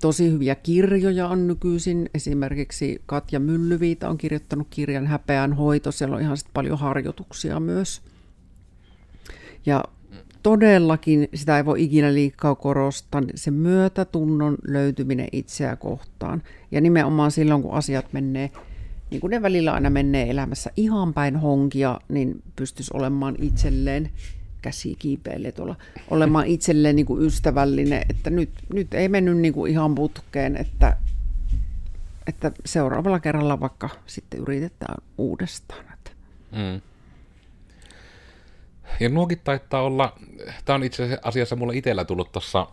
tosi 0.00 0.30
hyviä 0.32 0.54
kirjoja 0.54 1.28
on 1.28 1.46
nykyisin. 1.46 2.10
Esimerkiksi 2.14 3.02
Katja 3.06 3.40
Myllyviita 3.40 4.08
on 4.08 4.18
kirjoittanut 4.18 4.66
kirjan 4.70 5.06
Häpeän 5.06 5.52
hoito. 5.52 5.92
Siellä 5.92 6.16
on 6.16 6.22
ihan 6.22 6.36
paljon 6.54 6.78
harjoituksia 6.78 7.60
myös. 7.60 8.02
Ja 9.66 9.84
todellakin 10.42 11.28
sitä 11.34 11.56
ei 11.56 11.64
voi 11.64 11.82
ikinä 11.82 12.14
liikaa 12.14 12.54
korostaa, 12.54 13.22
se 13.34 13.50
myötätunnon 13.50 14.56
löytyminen 14.68 15.28
itseä 15.32 15.76
kohtaan. 15.76 16.42
Ja 16.70 16.80
nimenomaan 16.80 17.30
silloin, 17.30 17.62
kun 17.62 17.74
asiat 17.74 18.12
menee, 18.12 18.50
niin 19.10 19.20
kuin 19.20 19.30
ne 19.30 19.42
välillä 19.42 19.72
aina 19.72 19.90
menee 19.90 20.30
elämässä 20.30 20.70
ihan 20.76 21.14
päin 21.14 21.36
honkia, 21.36 22.00
niin 22.08 22.42
pystyisi 22.56 22.90
olemaan 22.94 23.36
itselleen 23.40 24.10
käsi 24.62 24.94
kiipeille 24.98 25.52
tuolla, 25.52 25.76
olemaan 26.10 26.46
itselleen 26.46 26.96
niin 26.96 27.06
kuin 27.06 27.22
ystävällinen, 27.22 28.02
että 28.08 28.30
nyt, 28.30 28.50
nyt 28.72 28.94
ei 28.94 29.08
mennyt 29.08 29.36
niin 29.36 29.54
kuin 29.54 29.72
ihan 29.72 29.94
putkeen, 29.94 30.56
että, 30.56 30.96
että 32.26 32.52
seuraavalla 32.66 33.20
kerralla 33.20 33.60
vaikka 33.60 33.88
sitten 34.06 34.40
yritetään 34.40 35.02
uudestaan. 35.18 35.84
Mm. 36.52 36.80
Ja 39.00 39.08
nuokin 39.08 39.40
taittaa 39.44 39.82
olla, 39.82 40.18
tämä 40.64 40.74
on 40.74 40.84
itse 40.84 41.18
asiassa 41.22 41.56
mulle 41.56 41.76
itsellä 41.76 42.04
tullut 42.04 42.32
tuossa 42.32 42.66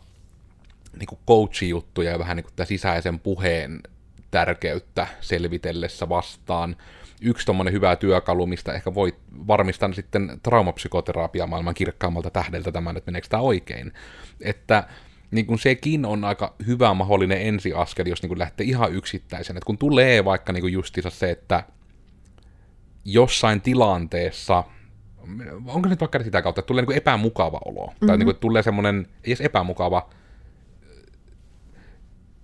niin 0.99 1.19
coach-juttuja 1.27 2.11
ja 2.11 2.19
vähän 2.19 2.37
niin 2.37 2.45
kuin 2.55 2.67
sisäisen 2.67 3.19
puheen 3.19 3.83
tärkeyttä 4.31 5.07
selvitellessä 5.21 6.09
vastaan. 6.09 6.75
Yksi 7.21 7.45
tuommoinen 7.45 7.73
hyvä 7.73 7.95
työkalu, 7.95 8.47
mistä 8.47 8.73
ehkä 8.73 8.93
voi 8.93 9.15
varmistaa 9.47 9.93
sitten 9.93 10.39
traumapsykoterapia 10.43 11.47
maailman 11.47 11.73
kirkkaammalta 11.73 12.29
tähdeltä 12.29 12.71
tämän, 12.71 12.97
että 12.97 13.11
meneekö 13.11 13.27
tämä 13.27 13.43
oikein. 13.43 13.93
Että 14.41 14.83
niin 15.31 15.45
kuin 15.45 15.59
sekin 15.59 16.05
on 16.05 16.23
aika 16.23 16.55
hyvä 16.67 16.93
mahdollinen 16.93 17.41
ensiaskel, 17.41 18.05
jos 18.05 18.21
niin 18.21 18.27
kuin 18.27 18.39
lähtee 18.39 18.65
ihan 18.65 18.93
yksittäisen. 18.93 19.57
Että 19.57 19.65
kun 19.65 19.77
tulee 19.77 20.25
vaikka 20.25 20.53
niin 20.53 20.61
kuin 20.61 20.73
justiinsa 20.73 21.09
se, 21.09 21.31
että 21.31 21.63
jossain 23.05 23.61
tilanteessa– 23.61 24.63
onko 25.67 25.81
se 25.83 25.89
nyt 25.89 25.99
vaikka 25.99 26.23
sitä 26.23 26.41
kautta, 26.41 26.59
että 26.59 26.67
tulee 26.67 26.85
niin 26.85 26.97
epämukava 26.97 27.59
olo, 27.65 27.87
mm-hmm. 27.87 28.07
tai 28.07 28.17
niin 28.17 28.25
kuin, 28.25 28.37
tulee 28.37 28.63
semmoinen, 28.63 29.07
ei 29.23 29.31
edes 29.31 29.41
epämukava, 29.41 30.09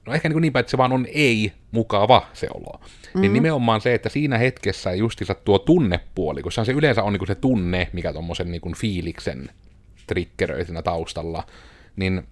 no 0.06 0.14
ehkä 0.14 0.30
niin, 0.30 0.42
niin 0.42 0.54
päin, 0.54 0.62
että 0.62 0.72
se 0.72 0.78
vaan 0.78 0.92
on 0.92 1.08
ei 1.14 1.54
mukava 1.72 2.28
se 2.34 2.48
olo. 2.54 2.80
Mm-hmm. 2.82 3.22
Niin 3.22 3.34
nimenomaan 3.34 3.82
se, 3.82 3.94
että 3.94 4.10
siinä 4.10 4.38
hetkessä 4.38 4.94
justiinsa 4.94 5.34
tuo 5.34 5.60
tunnepuoli, 5.60 6.42
kun 6.42 6.52
se 6.52 6.72
yleensä 6.72 7.04
on 7.04 7.14
niin 7.14 7.28
se 7.28 7.36
tunne, 7.36 7.90
mikä 7.94 8.14
tuommoisen 8.14 8.52
niin 8.52 8.76
fiiliksen 8.78 9.50
triggeröi 10.08 10.66
siinä 10.66 10.82
taustalla, 10.82 11.44
niin 11.96 12.24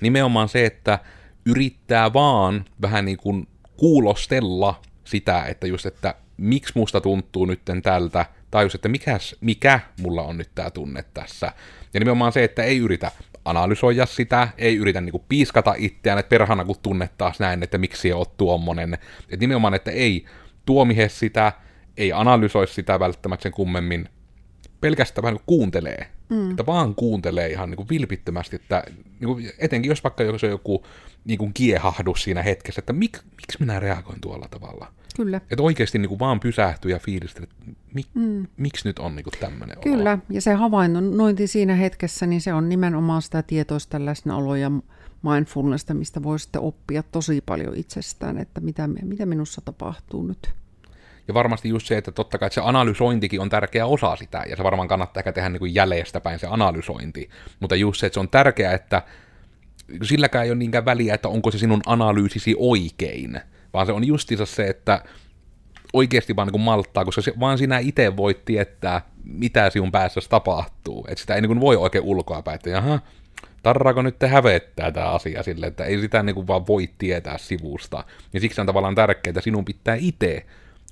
nimenomaan 0.00 0.48
se, 0.48 0.66
että 0.66 0.98
yrittää 1.46 2.12
vaan 2.12 2.64
vähän 2.82 3.04
niin 3.04 3.16
kuin 3.16 3.48
kuulostella 3.76 4.80
sitä, 5.04 5.44
että 5.44 5.66
just, 5.66 5.86
että 5.86 6.14
miksi 6.36 6.72
musta 6.76 7.00
tuntuu 7.00 7.44
nytten 7.44 7.82
tältä, 7.82 8.26
tai 8.50 8.64
just, 8.64 8.74
että 8.74 8.88
mikäs, 8.88 9.36
mikä 9.40 9.80
mulla 10.00 10.22
on 10.22 10.36
nyt 10.38 10.50
tämä 10.54 10.70
tunne 10.70 11.04
tässä. 11.14 11.52
Ja 11.94 12.00
nimenomaan 12.00 12.32
se, 12.32 12.44
että 12.44 12.62
ei 12.62 12.78
yritä 12.78 13.10
analysoida 13.50 14.06
sitä, 14.06 14.48
ei 14.58 14.76
yritä 14.76 15.00
niinku 15.00 15.24
piiskata 15.28 15.74
itseään, 15.78 16.18
että 16.18 16.30
perhana 16.30 16.64
kun 16.64 16.76
tunnet 16.82 17.18
taas 17.18 17.40
näin, 17.40 17.62
että 17.62 17.78
miksi 17.78 18.12
on 18.12 18.26
tuommoinen. 18.36 18.94
Että 18.94 19.36
nimenomaan, 19.40 19.74
että 19.74 19.90
ei 19.90 20.24
tuomihe 20.66 21.08
sitä, 21.08 21.52
ei 21.96 22.12
analysoi 22.12 22.68
sitä 22.68 23.00
välttämättä 23.00 23.42
sen 23.42 23.52
kummemmin, 23.52 24.08
pelkästään 24.80 25.22
vähän 25.22 25.38
kuuntelee. 25.46 26.06
Mm. 26.28 26.50
Että 26.50 26.66
vaan 26.66 26.94
kuuntelee 26.94 27.48
ihan 27.48 27.70
niin 27.70 27.76
kuin 27.76 27.88
vilpittömästi, 27.88 28.56
että 28.56 28.84
niin 29.20 29.28
kuin, 29.28 29.52
etenkin 29.58 29.88
jos 29.88 30.04
vaikka 30.04 30.22
jos 30.22 30.44
on 30.44 30.50
joku 30.50 30.86
niin 31.24 31.38
kuin 31.38 31.54
kiehahdus 31.54 32.22
siinä 32.22 32.42
hetkessä, 32.42 32.78
että 32.78 32.92
mik, 32.92 33.18
miksi 33.24 33.58
minä 33.60 33.80
reagoin 33.80 34.20
tuolla 34.20 34.48
tavalla. 34.50 34.92
Kyllä. 35.24 35.36
Että 35.36 35.62
oikeasti 35.62 35.98
niin 35.98 36.08
kuin 36.08 36.18
vaan 36.18 36.40
pysähtyy 36.40 36.90
ja 36.90 36.98
fiilistää, 36.98 37.42
että 37.42 37.54
mik, 37.94 38.06
mm. 38.14 38.46
miksi 38.56 38.88
nyt 38.88 38.98
on 38.98 39.16
niin 39.16 39.24
kuin 39.24 39.34
tämmöinen 39.40 39.76
Kyllä, 39.82 40.12
olo. 40.12 40.20
ja 40.30 40.40
se 40.40 40.54
havainnointi 40.54 41.46
siinä 41.46 41.74
hetkessä, 41.74 42.26
niin 42.26 42.40
se 42.40 42.52
on 42.52 42.68
nimenomaan 42.68 43.22
sitä 43.22 43.42
tietoista 43.42 44.04
läsnäoloa 44.04 44.58
ja 44.58 44.70
mistä 45.92 46.22
voi 46.22 46.38
sitten 46.38 46.62
oppia 46.62 47.02
tosi 47.02 47.40
paljon 47.46 47.76
itsestään, 47.76 48.38
että 48.38 48.60
mitä, 48.60 48.88
mitä 49.02 49.26
minussa 49.26 49.60
tapahtuu 49.64 50.22
nyt. 50.22 50.50
Ja 51.28 51.34
varmasti 51.34 51.68
just 51.68 51.86
se, 51.86 51.96
että 51.96 52.12
totta 52.12 52.38
kai 52.38 52.46
että 52.46 52.54
se 52.54 52.60
analysointikin 52.64 53.40
on 53.40 53.50
tärkeä 53.50 53.86
osa 53.86 54.16
sitä, 54.16 54.44
ja 54.48 54.56
se 54.56 54.62
varmaan 54.62 54.88
kannattaa 54.88 55.20
ehkä 55.20 55.32
tehdä 55.32 55.48
niin 55.48 55.58
kuin 55.58 55.74
jäljestä 55.74 56.20
päin 56.20 56.38
se 56.38 56.46
analysointi. 56.50 57.30
Mutta 57.60 57.76
just 57.76 58.00
se, 58.00 58.06
että 58.06 58.14
se 58.14 58.20
on 58.20 58.28
tärkeää, 58.28 58.74
että 58.74 59.02
silläkään 60.02 60.44
ei 60.44 60.50
ole 60.50 60.58
niinkään 60.58 60.84
väliä, 60.84 61.14
että 61.14 61.28
onko 61.28 61.50
se 61.50 61.58
sinun 61.58 61.82
analyysisi 61.86 62.54
oikein, 62.58 63.40
vaan 63.72 63.86
se 63.86 63.92
on 63.92 64.06
justiinsa 64.06 64.46
se, 64.46 64.66
että 64.66 65.04
oikeasti 65.92 66.36
vaan 66.36 66.48
niin 66.48 66.60
malttaa, 66.60 67.04
koska 67.04 67.22
se, 67.22 67.32
vaan 67.40 67.58
sinä 67.58 67.78
itse 67.78 68.16
voit 68.16 68.44
tietää, 68.44 69.02
mitä 69.24 69.70
sinun 69.70 69.92
päässä 69.92 70.20
tapahtuu. 70.28 71.06
Että 71.08 71.20
sitä 71.20 71.34
ei 71.34 71.40
niin 71.40 71.60
voi 71.60 71.76
oikein 71.76 72.04
ulkoa 72.04 72.42
päin, 72.42 72.54
että 72.54 72.70
jaha, 72.70 73.00
tarraako 73.62 74.02
nyt 74.02 74.18
te 74.18 74.28
hävettää 74.28 74.92
tämä 74.92 75.10
asia 75.10 75.42
sille, 75.42 75.66
että 75.66 75.84
ei 75.84 76.00
sitä 76.00 76.22
niin 76.22 76.46
vaan 76.46 76.66
voi 76.66 76.88
tietää 76.98 77.38
sivusta. 77.38 78.04
Ja 78.32 78.40
siksi 78.40 78.60
on 78.60 78.66
tavallaan 78.66 78.94
tärkeää, 78.94 79.30
että 79.30 79.40
sinun 79.40 79.64
pitää 79.64 79.94
itse 79.94 80.46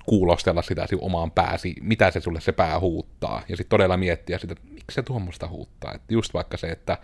kuulostella 0.05 0.61
sitä 0.61 0.87
sinun 0.87 1.03
omaan 1.03 1.31
pääsi, 1.31 1.75
mitä 1.81 2.11
se 2.11 2.19
sulle 2.19 2.41
se 2.41 2.51
pää 2.51 2.79
huuttaa. 2.79 3.41
Ja 3.49 3.57
sitten 3.57 3.69
todella 3.69 3.97
miettiä 3.97 4.37
sitä, 4.37 4.53
että 4.53 4.67
miksi 4.73 4.95
se 4.95 5.03
tuommoista 5.03 5.47
huuttaa. 5.47 5.93
Että 5.93 6.13
just 6.13 6.33
vaikka 6.33 6.57
se, 6.57 6.67
että 6.67 6.97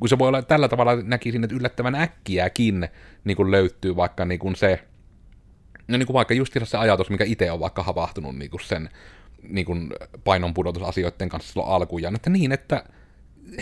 kun 0.00 0.08
se 0.08 0.18
voi 0.18 0.28
olla 0.28 0.42
tällä 0.42 0.68
tavalla, 0.68 0.96
näkisin, 1.02 1.44
että 1.44 1.56
yllättävän 1.56 1.94
äkkiäkin 1.94 2.88
niin 3.24 3.36
kuin 3.36 3.50
löytyy 3.50 3.96
vaikka 3.96 4.24
niin 4.24 4.38
kuin 4.38 4.56
se, 4.56 4.84
no 5.88 5.98
niin 5.98 6.06
kuin 6.06 6.14
vaikka 6.14 6.34
just 6.34 6.56
se 6.64 6.76
ajatus, 6.76 7.10
mikä 7.10 7.24
itse 7.24 7.50
on 7.50 7.60
vaikka 7.60 7.82
havahtunut 7.82 8.36
niin 8.36 8.50
kuin 8.50 8.60
sen 8.60 8.88
niin 9.42 9.66
kuin 9.66 9.90
painonpudotusasioiden 10.24 11.28
kanssa 11.28 11.52
silloin 11.52 11.72
alkujaan, 11.72 12.14
että 12.14 12.30
niin, 12.30 12.52
että 12.52 12.84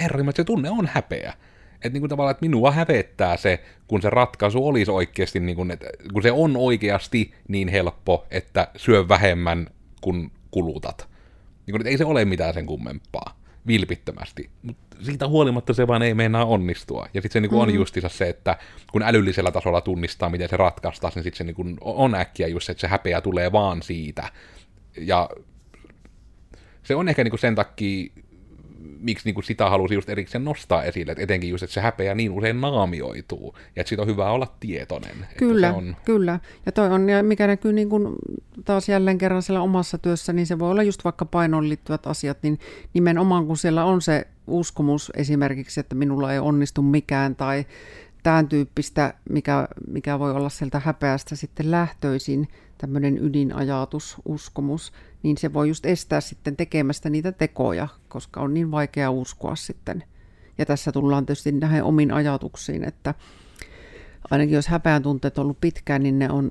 herrimmat 0.00 0.36
se 0.36 0.44
tunne 0.44 0.70
on 0.70 0.88
häpeä. 0.92 1.34
Että 1.74 1.88
niin 1.88 2.00
kuin 2.00 2.10
tavallaan, 2.10 2.30
että 2.30 2.46
minua 2.46 2.70
hävettää 2.70 3.36
se, 3.36 3.64
kun 3.86 4.02
se 4.02 4.10
ratkaisu 4.10 4.66
olisi 4.68 4.90
oikeasti, 4.90 5.40
niin 5.40 5.56
kuin, 5.56 5.70
että 5.70 5.86
kun 6.12 6.22
se 6.22 6.32
on 6.32 6.56
oikeasti 6.56 7.34
niin 7.48 7.68
helppo, 7.68 8.26
että 8.30 8.68
syö 8.76 9.08
vähemmän 9.08 9.66
kuin 10.00 10.32
kulutat. 10.50 11.08
Niin 11.66 11.72
kuin, 11.72 11.80
että 11.80 11.90
ei 11.90 11.98
se 11.98 12.04
ole 12.04 12.24
mitään 12.24 12.54
sen 12.54 12.66
kummempaa, 12.66 13.40
vilpittömästi. 13.66 14.50
Mutta 14.62 14.89
siitä 15.02 15.28
huolimatta 15.28 15.74
se 15.74 15.86
vaan 15.86 16.02
ei 16.02 16.14
meinaa 16.14 16.44
onnistua. 16.44 17.08
Ja 17.14 17.22
sitten 17.22 17.32
se 17.32 17.40
niin 17.40 17.50
kuin 17.50 17.60
mm-hmm. 17.60 17.72
on 17.72 17.80
justiinsa 17.80 18.08
se, 18.08 18.28
että 18.28 18.56
kun 18.92 19.02
älyllisellä 19.02 19.50
tasolla 19.50 19.80
tunnistaa, 19.80 20.30
miten 20.30 20.48
se 20.48 20.56
ratkaistaan, 20.56 21.12
niin 21.14 21.22
sitten 21.22 21.38
se 21.38 21.44
niin 21.44 21.54
kuin 21.54 21.78
on 21.80 22.14
äkkiä 22.14 22.46
just 22.46 22.66
se, 22.66 22.72
että 22.72 22.80
se 22.80 22.88
häpeä 22.88 23.20
tulee 23.20 23.52
vaan 23.52 23.82
siitä. 23.82 24.28
Ja 24.98 25.28
se 26.82 26.94
on 26.94 27.08
ehkä 27.08 27.24
niin 27.24 27.30
kuin 27.30 27.40
sen 27.40 27.54
takia 27.54 28.10
miksi 29.00 29.24
niin 29.24 29.34
kuin 29.34 29.44
sitä 29.44 29.70
halusi 29.70 29.94
just 29.94 30.08
erikseen 30.08 30.44
nostaa 30.44 30.84
esille, 30.84 31.12
että 31.12 31.24
etenkin 31.24 31.50
just, 31.50 31.62
että 31.62 31.74
se 31.74 31.80
häpeä 31.80 32.14
niin 32.14 32.30
usein 32.30 32.60
naamioituu, 32.60 33.54
ja 33.56 33.80
että 33.80 33.88
siitä 33.88 34.02
on 34.02 34.08
hyvä 34.08 34.30
olla 34.30 34.46
tietoinen. 34.60 35.26
Kyllä, 35.36 35.70
se 35.70 35.76
on... 35.76 35.96
kyllä. 36.04 36.40
Ja 36.66 36.72
toi 36.72 36.88
on, 36.88 37.08
ja 37.08 37.22
mikä 37.22 37.46
näkyy 37.46 37.72
niin 37.72 37.88
kuin 37.88 38.16
taas 38.64 38.88
jälleen 38.88 39.18
kerran 39.18 39.42
siellä 39.42 39.62
omassa 39.62 39.98
työssä, 39.98 40.32
niin 40.32 40.46
se 40.46 40.58
voi 40.58 40.70
olla 40.70 40.82
just 40.82 41.04
vaikka 41.04 41.24
painoon 41.24 41.68
liittyvät 41.68 42.06
asiat, 42.06 42.38
niin 42.42 42.58
nimenomaan 42.94 43.46
kun 43.46 43.56
siellä 43.56 43.84
on 43.84 44.02
se 44.02 44.26
uskomus 44.50 45.12
esimerkiksi, 45.16 45.80
että 45.80 45.94
minulla 45.94 46.32
ei 46.32 46.38
onnistu 46.38 46.82
mikään, 46.82 47.36
tai 47.36 47.66
tämän 48.22 48.48
tyyppistä, 48.48 49.14
mikä, 49.30 49.68
mikä 49.88 50.18
voi 50.18 50.32
olla 50.32 50.48
sieltä 50.48 50.80
häpeästä 50.80 51.36
sitten 51.36 51.70
lähtöisin, 51.70 52.48
tämmöinen 52.78 53.24
ydinajatus, 53.24 54.16
uskomus, 54.24 54.92
niin 55.22 55.36
se 55.38 55.52
voi 55.52 55.68
just 55.68 55.86
estää 55.86 56.20
sitten 56.20 56.56
tekemästä 56.56 57.10
niitä 57.10 57.32
tekoja, 57.32 57.88
koska 58.08 58.40
on 58.40 58.54
niin 58.54 58.70
vaikea 58.70 59.10
uskoa 59.10 59.56
sitten. 59.56 60.04
Ja 60.58 60.66
tässä 60.66 60.92
tullaan 60.92 61.26
tietysti 61.26 61.52
näihin 61.52 61.82
omiin 61.82 62.12
ajatuksiin, 62.12 62.84
että 62.84 63.14
ainakin 64.30 64.54
jos 64.54 64.68
häpeän 64.68 65.02
tunteet 65.02 65.38
on 65.38 65.42
ollut 65.42 65.60
pitkään, 65.60 66.02
niin 66.02 66.18
ne 66.18 66.30
on 66.30 66.50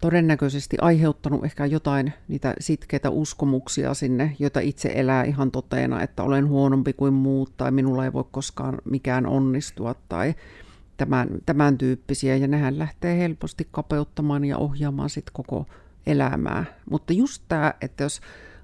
todennäköisesti 0.00 0.76
aiheuttanut 0.80 1.44
ehkä 1.44 1.66
jotain 1.66 2.12
niitä 2.28 2.54
sitkeitä 2.60 3.10
uskomuksia 3.10 3.94
sinne, 3.94 4.36
joita 4.38 4.60
itse 4.60 4.92
elää 4.94 5.24
ihan 5.24 5.50
toteena, 5.50 6.02
että 6.02 6.22
olen 6.22 6.48
huonompi 6.48 6.92
kuin 6.92 7.14
muut 7.14 7.56
tai 7.56 7.70
minulla 7.70 8.04
ei 8.04 8.12
voi 8.12 8.24
koskaan 8.30 8.78
mikään 8.84 9.26
onnistua 9.26 9.94
tai 10.08 10.34
tämän, 10.96 11.28
tämän 11.46 11.78
tyyppisiä. 11.78 12.36
Ja 12.36 12.48
nehän 12.48 12.78
lähtee 12.78 13.18
helposti 13.18 13.68
kapeuttamaan 13.70 14.44
ja 14.44 14.58
ohjaamaan 14.58 15.10
sitten 15.10 15.32
koko 15.32 15.66
elämää. 16.06 16.64
Mutta 16.90 17.12
just 17.12 17.42
tämä, 17.48 17.74
että 17.80 18.04
jos 18.04 18.20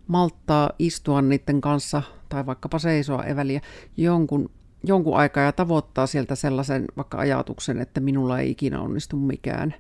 malttaa 0.06 0.70
istua 0.78 1.22
niiden 1.22 1.60
kanssa 1.60 2.02
tai 2.28 2.46
vaikkapa 2.46 2.78
seisoa 2.78 3.24
eväliä 3.24 3.60
jonkun, 3.96 4.50
jonkun 4.84 5.16
aikaa 5.16 5.44
ja 5.44 5.52
tavoittaa 5.52 6.06
sieltä 6.06 6.34
sellaisen 6.34 6.84
vaikka 6.96 7.18
ajatuksen, 7.18 7.78
että 7.78 8.00
minulla 8.00 8.38
ei 8.38 8.50
ikinä 8.50 8.80
onnistu 8.80 9.16
mikään, 9.16 9.74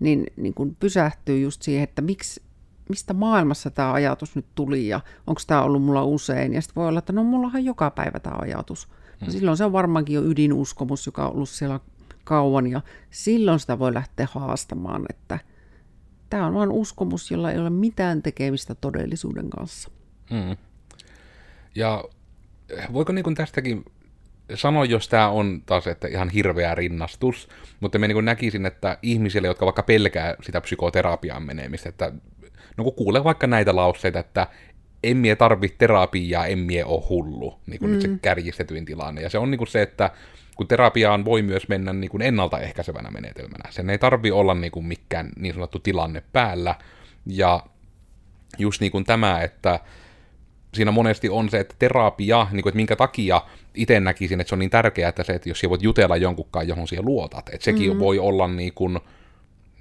niin, 0.00 0.26
niin 0.36 0.54
kun 0.54 0.76
pysähtyy 0.76 1.40
just 1.40 1.62
siihen, 1.62 1.84
että 1.84 2.02
miksi, 2.02 2.42
mistä 2.88 3.14
maailmassa 3.14 3.70
tämä 3.70 3.92
ajatus 3.92 4.36
nyt 4.36 4.46
tuli 4.54 4.88
ja 4.88 5.00
onko 5.26 5.40
tämä 5.46 5.62
ollut 5.62 5.82
mulla 5.82 6.04
usein. 6.04 6.54
Ja 6.54 6.62
sitten 6.62 6.80
voi 6.80 6.88
olla, 6.88 6.98
että 6.98 7.12
no 7.12 7.24
mullahan 7.24 7.64
joka 7.64 7.90
päivä 7.90 8.20
tämä 8.20 8.36
ajatus. 8.38 8.88
No 8.88 9.26
hmm. 9.26 9.30
silloin 9.30 9.56
se 9.56 9.64
on 9.64 9.72
varmaankin 9.72 10.14
jo 10.14 10.22
ydinuskomus, 10.22 11.06
joka 11.06 11.26
on 11.26 11.34
ollut 11.34 11.48
siellä 11.48 11.80
kauan 12.24 12.66
ja 12.66 12.80
silloin 13.10 13.60
sitä 13.60 13.78
voi 13.78 13.94
lähteä 13.94 14.28
haastamaan, 14.32 15.06
että– 15.08 15.38
Tämä 16.30 16.46
on 16.46 16.54
vain 16.54 16.70
uskomus, 16.70 17.30
jolla 17.30 17.52
ei 17.52 17.58
ole 17.58 17.70
mitään 17.70 18.22
tekemistä 18.22 18.74
todellisuuden 18.74 19.50
kanssa. 19.50 19.90
Mm. 20.30 20.56
Ja 21.74 22.04
voiko 22.92 23.12
niin 23.12 23.34
tästäkin 23.34 23.84
sanoa, 24.54 24.84
jos 24.84 25.08
tämä 25.08 25.28
on 25.28 25.62
taas 25.66 25.86
että 25.86 26.08
ihan 26.08 26.28
hirveä 26.28 26.74
rinnastus, 26.74 27.48
mutta 27.80 27.98
me 27.98 28.08
niin 28.08 28.24
näkisin, 28.24 28.66
että 28.66 28.98
ihmisille, 29.02 29.48
jotka 29.48 29.66
vaikka 29.66 29.82
pelkää 29.82 30.34
sitä 30.42 30.60
psykoterapiaan 30.60 31.42
menemistä, 31.42 31.88
että 31.88 32.12
no 32.76 32.84
kun 32.84 32.94
kuulee 32.94 33.24
vaikka 33.24 33.46
näitä 33.46 33.76
lauseita, 33.76 34.18
että 34.18 34.46
en 35.02 35.16
mie 35.16 35.36
tarvitse 35.36 35.76
terapiaa, 35.78 36.46
en 36.46 36.58
mie 36.58 36.84
ole 36.84 37.02
hullu, 37.08 37.60
niin 37.66 37.78
kuin 37.78 37.90
mm. 37.90 37.92
nyt 37.92 38.02
se 38.02 38.08
mm. 38.08 38.20
kärjistetyin 38.20 38.84
tilanne. 38.84 39.22
Ja 39.22 39.30
se 39.30 39.38
on 39.38 39.50
niin 39.50 39.58
kuin 39.58 39.68
se, 39.68 39.82
että 39.82 40.10
kun 40.56 40.68
terapiaan 40.68 41.24
voi 41.24 41.42
myös 41.42 41.68
mennä 41.68 41.92
niin 41.92 42.10
kuin 42.10 42.22
ennaltaehkäisevänä 42.22 43.10
menetelmänä. 43.10 43.70
Sen 43.70 43.90
ei 43.90 43.98
tarvi 43.98 44.30
olla 44.30 44.54
niin 44.54 44.70
kuin 44.70 44.86
mikään 44.86 45.28
niin 45.36 45.54
sanottu 45.54 45.78
tilanne 45.78 46.22
päällä. 46.32 46.74
Ja 47.26 47.62
just 48.58 48.80
niin 48.80 48.92
kuin 48.92 49.04
tämä, 49.04 49.40
että 49.40 49.80
siinä 50.74 50.90
monesti 50.90 51.28
on 51.28 51.50
se, 51.50 51.60
että 51.60 51.74
terapia, 51.78 52.46
niin 52.52 52.62
kuin, 52.62 52.70
että 52.70 52.76
minkä 52.76 52.96
takia 52.96 53.42
itse 53.74 54.00
näkisin, 54.00 54.40
että 54.40 54.48
se 54.48 54.54
on 54.54 54.58
niin 54.58 54.70
tärkeää, 54.70 55.08
että 55.08 55.24
se, 55.24 55.32
että 55.32 55.48
jos 55.48 55.62
voit 55.68 55.82
jutella 55.82 56.16
jonkunkaan, 56.16 56.68
johon 56.68 56.88
siihen 56.88 57.04
luotat, 57.04 57.48
että 57.48 57.64
sekin 57.64 57.86
mm-hmm. 57.86 58.00
voi 58.00 58.18
olla 58.18 58.48
niin 58.48 58.72
kuin, 58.74 58.98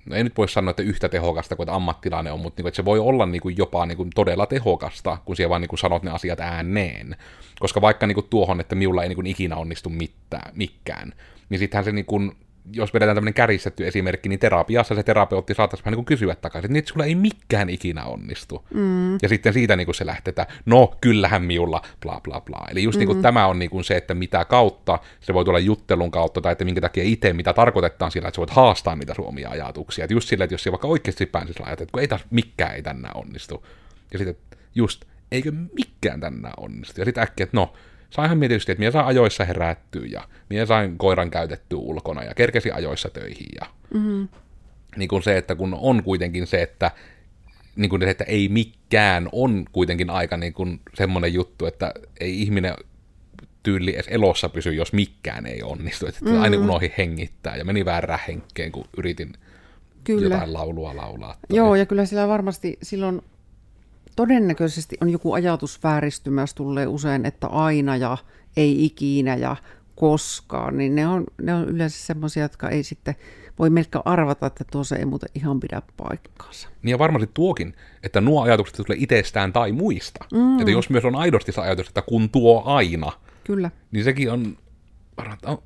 no 0.05 0.15
ei 0.15 0.23
nyt 0.23 0.37
voi 0.37 0.49
sanoa, 0.49 0.69
että 0.69 0.83
yhtä 0.83 1.09
tehokasta 1.09 1.55
kuin 1.55 1.63
että 1.63 1.75
ammattilainen 1.75 2.33
on, 2.33 2.39
mutta 2.39 2.59
niin 2.59 2.63
kuin, 2.63 2.69
että 2.69 2.75
se 2.75 2.85
voi 2.85 2.99
olla 2.99 3.25
niin 3.25 3.41
kuin 3.41 3.57
jopa 3.57 3.85
niin 3.85 3.97
kuin 3.97 4.09
todella 4.15 4.45
tehokasta, 4.45 5.17
kun 5.25 5.35
siellä 5.35 5.49
vaan 5.49 5.61
niin 5.61 5.69
kuin 5.69 5.79
sanot 5.79 6.03
ne 6.03 6.11
asiat 6.11 6.39
ääneen. 6.39 7.15
Koska 7.59 7.81
vaikka 7.81 8.07
niin 8.07 8.15
kuin 8.15 8.27
tuohon, 8.29 8.59
että 8.59 8.75
minulla 8.75 9.03
ei 9.03 9.09
niin 9.09 9.15
kuin 9.15 9.27
ikinä 9.27 9.55
onnistu 9.55 9.89
mitään, 9.89 10.51
mikään, 10.55 11.13
niin 11.49 11.59
sittenhän 11.59 11.85
se 11.85 11.91
niin 11.91 12.05
kuin 12.05 12.31
jos 12.73 12.93
vedetään 12.93 13.15
tämmöinen 13.15 13.33
käristetty 13.33 13.87
esimerkki, 13.87 14.29
niin 14.29 14.39
terapiassa 14.39 14.95
se 14.95 15.03
terapeutti 15.03 15.53
saattaisi 15.53 15.85
vähän 15.85 15.91
niin 15.91 16.05
kuin 16.05 16.17
kysyä 16.17 16.35
takaisin, 16.35 16.65
että 16.65 16.73
niin, 16.73 16.87
sulla 16.87 17.05
ei 17.05 17.15
mikään 17.15 17.69
ikinä 17.69 18.05
onnistu. 18.05 18.65
Mm. 18.73 19.13
Ja 19.21 19.29
sitten 19.29 19.53
siitä 19.53 19.75
niin 19.75 19.85
kuin 19.85 19.95
se 19.95 20.05
lähtetään, 20.05 20.47
no 20.65 20.93
kyllähän 21.01 21.43
miulla, 21.43 21.81
bla 22.01 22.21
bla 22.23 22.41
bla. 22.41 22.67
Eli 22.71 22.83
just 22.83 22.95
mm. 22.95 22.99
niin 22.99 23.07
kuin 23.07 23.21
tämä 23.21 23.47
on 23.47 23.59
niin 23.59 23.69
kuin 23.69 23.83
se, 23.83 23.97
että 23.97 24.13
mitä 24.13 24.45
kautta, 24.45 24.99
se 25.21 25.33
voi 25.33 25.45
tulla 25.45 25.59
juttelun 25.59 26.11
kautta, 26.11 26.41
tai 26.41 26.51
että 26.51 26.65
minkä 26.65 26.81
takia 26.81 27.03
itse, 27.03 27.33
mitä 27.33 27.53
tarkoitetaan 27.53 28.11
sillä, 28.11 28.27
että 28.27 28.35
sä 28.35 28.39
voit 28.39 28.49
haastaa 28.49 28.95
niitä 28.95 29.13
suomia 29.13 29.49
ajatuksia. 29.49 30.05
Että 30.05 30.13
just 30.13 30.29
sillä, 30.29 30.43
että 30.43 30.53
jos 30.53 30.63
se 30.63 30.71
vaikka 30.71 30.87
oikeasti 30.87 31.25
pääsisi 31.25 31.63
ajatella, 31.63 31.83
että 31.83 31.91
kun 31.91 32.01
ei 32.01 32.07
taas 32.07 32.25
mikään 32.29 32.75
ei 32.75 32.83
tänään 32.83 33.17
onnistu. 33.17 33.65
Ja 34.13 34.19
sitten 34.19 34.35
just, 34.75 35.05
eikö 35.31 35.51
mikään 35.51 36.19
tänään 36.19 36.53
onnistu. 36.57 37.01
Ja 37.01 37.05
sitten 37.05 37.23
äkkiä, 37.23 37.43
että 37.43 37.57
no, 37.57 37.73
sainhan 38.09 38.39
tietysti, 38.39 38.71
että 38.71 38.79
minä 38.79 38.91
sain 38.91 39.05
ajoissa 39.05 39.45
herättyä 39.45 40.05
ja 40.05 40.27
minä 40.49 40.65
sain 40.65 40.97
koiran 40.97 41.31
käytettyä 41.31 41.79
ulkona 41.79 42.23
ja 42.23 42.33
kerkesi 42.33 42.71
ajoissa 42.71 43.09
töihin. 43.09 43.47
Ja 43.61 43.67
mm-hmm. 43.93 44.27
niin 44.95 45.09
kuin 45.09 45.23
se, 45.23 45.37
että 45.37 45.55
kun 45.55 45.77
on 45.81 46.03
kuitenkin 46.03 46.47
se, 46.47 46.61
että 46.61 46.91
niin 47.75 47.89
kuin 47.89 48.01
se, 48.01 48.09
että 48.09 48.23
ei 48.23 48.49
mikään 48.49 49.29
on 49.31 49.65
kuitenkin 49.71 50.09
aika 50.09 50.37
niin 50.37 50.53
kuin 50.53 50.79
semmoinen 50.95 51.33
juttu, 51.33 51.65
että 51.65 51.93
ei 52.19 52.41
ihminen 52.41 52.73
tyyli 53.63 53.93
edes 53.93 54.07
elossa 54.07 54.49
pysy, 54.49 54.73
jos 54.73 54.93
mikään 54.93 55.45
ei 55.45 55.63
onnistu. 55.63 56.07
Että 56.07 56.25
mm-hmm. 56.25 56.41
aina 56.41 56.57
unohi 56.57 56.93
hengittää 56.97 57.55
ja 57.55 57.65
meni 57.65 57.85
väärään 57.85 58.19
henkkeen, 58.27 58.71
kun 58.71 58.85
yritin 58.97 59.33
kyllä. 60.03 60.23
jotain 60.23 60.53
laulua 60.53 60.95
laulaa. 60.95 61.37
Joo, 61.49 61.75
ja 61.75 61.85
kyllä 61.85 62.05
sillä 62.05 62.27
varmasti 62.27 62.77
silloin 62.81 63.21
todennäköisesti 64.15 64.97
on 65.01 65.09
joku 65.09 65.33
ajatusvääristymä, 65.33 66.45
tulee 66.55 66.87
usein, 66.87 67.25
että 67.25 67.47
aina 67.47 67.97
ja 67.97 68.17
ei 68.57 68.85
ikinä 68.85 69.35
ja 69.35 69.55
koskaan, 69.95 70.77
niin 70.77 70.95
ne 70.95 71.07
on, 71.07 71.23
ne 71.41 71.53
on 71.53 71.69
yleensä 71.69 72.05
semmoisia, 72.05 72.43
jotka 72.43 72.69
ei 72.69 72.83
sitten 72.83 73.15
voi 73.59 73.69
melkein 73.69 74.01
arvata, 74.05 74.47
että 74.47 74.63
tuossa 74.71 74.95
ei 74.95 75.05
muuten 75.05 75.29
ihan 75.35 75.59
pidä 75.59 75.81
paikkaansa. 75.97 76.69
Niin 76.83 76.91
ja 76.91 76.99
varmasti 76.99 77.29
tuokin, 77.33 77.73
että 78.03 78.21
nuo 78.21 78.43
ajatukset 78.43 78.75
tulee 78.85 78.97
itsestään 78.99 79.53
tai 79.53 79.71
muista. 79.71 80.25
Mm. 80.33 80.59
Että 80.59 80.71
jos 80.71 80.89
myös 80.89 81.05
on 81.05 81.15
aidosti 81.15 81.51
se 81.51 81.61
ajatus, 81.61 81.87
että 81.87 82.01
kun 82.01 82.29
tuo 82.29 82.63
aina, 82.65 83.11
kyllä. 83.43 83.71
niin 83.91 84.03
sekin 84.03 84.31
on, 84.31 84.57
varmaan, 85.17 85.39
on, 85.45 85.57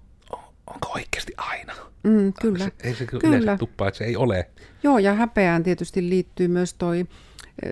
onko 0.68 0.88
oikeasti 0.96 1.34
aina? 1.38 1.74
Mm, 2.04 2.34
kyllä. 2.42 2.66
Se, 2.66 2.72
ei 2.84 2.96
se 2.96 3.06
kyllä. 3.06 3.28
yleensä 3.28 3.58
tuppaa, 3.58 3.88
että 3.88 3.98
se 3.98 4.04
ei 4.04 4.16
ole. 4.16 4.50
Joo, 4.84 4.98
ja 4.98 5.14
häpeään 5.14 5.64
tietysti 5.64 6.10
liittyy 6.10 6.48
myös 6.48 6.74
toi 6.74 7.06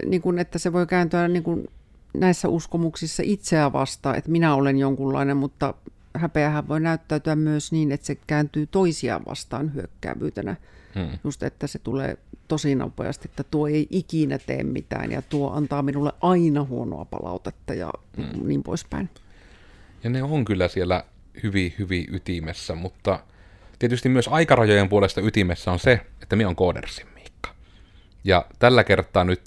niin 0.05 0.21
kuin, 0.21 0.39
että 0.39 0.59
se 0.59 0.73
voi 0.73 0.87
kääntyä 0.87 1.27
niin 1.27 1.43
kuin 1.43 1.67
näissä 2.13 2.47
uskomuksissa 2.47 3.23
itseä 3.25 3.73
vastaan, 3.73 4.15
että 4.17 4.31
minä 4.31 4.55
olen 4.55 4.77
jonkunlainen, 4.77 5.37
mutta 5.37 5.73
häpeähän 6.15 6.67
voi 6.67 6.79
näyttäytyä 6.79 7.35
myös 7.35 7.71
niin, 7.71 7.91
että 7.91 8.05
se 8.05 8.17
kääntyy 8.27 8.67
toisiaan 8.67 9.21
vastaan 9.25 9.73
hyökkäävyytenä. 9.73 10.55
Hmm. 10.95 11.19
Just, 11.23 11.43
että 11.43 11.67
se 11.67 11.79
tulee 11.79 12.17
tosi 12.47 12.75
nopeasti, 12.75 13.27
että 13.31 13.43
tuo 13.43 13.67
ei 13.67 13.87
ikinä 13.89 14.37
tee 14.37 14.63
mitään 14.63 15.11
ja 15.11 15.21
tuo 15.21 15.51
antaa 15.51 15.81
minulle 15.81 16.13
aina 16.21 16.63
huonoa 16.63 17.05
palautetta 17.05 17.73
ja 17.73 17.91
hmm. 18.17 18.47
niin 18.47 18.63
poispäin. 18.63 19.09
Ja 20.03 20.09
ne 20.09 20.23
on 20.23 20.45
kyllä 20.45 20.67
siellä 20.67 21.03
hyvin, 21.43 21.73
hyvin 21.79 22.15
ytimessä, 22.15 22.75
mutta 22.75 23.19
tietysti 23.79 24.09
myös 24.09 24.27
aikarajojen 24.27 24.89
puolesta 24.89 25.21
ytimessä 25.21 25.71
on 25.71 25.79
se, 25.79 25.99
että 26.21 26.35
minä 26.35 26.49
on 26.49 26.55
koodersin. 26.55 27.10
Ja 28.23 28.45
tällä 28.59 28.83
kertaa 28.83 29.23
nyt 29.23 29.41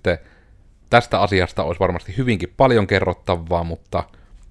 tästä 0.90 1.20
asiasta 1.20 1.62
olisi 1.62 1.80
varmasti 1.80 2.16
hyvinkin 2.16 2.54
paljon 2.56 2.86
kerrottavaa, 2.86 3.64
mutta 3.64 4.04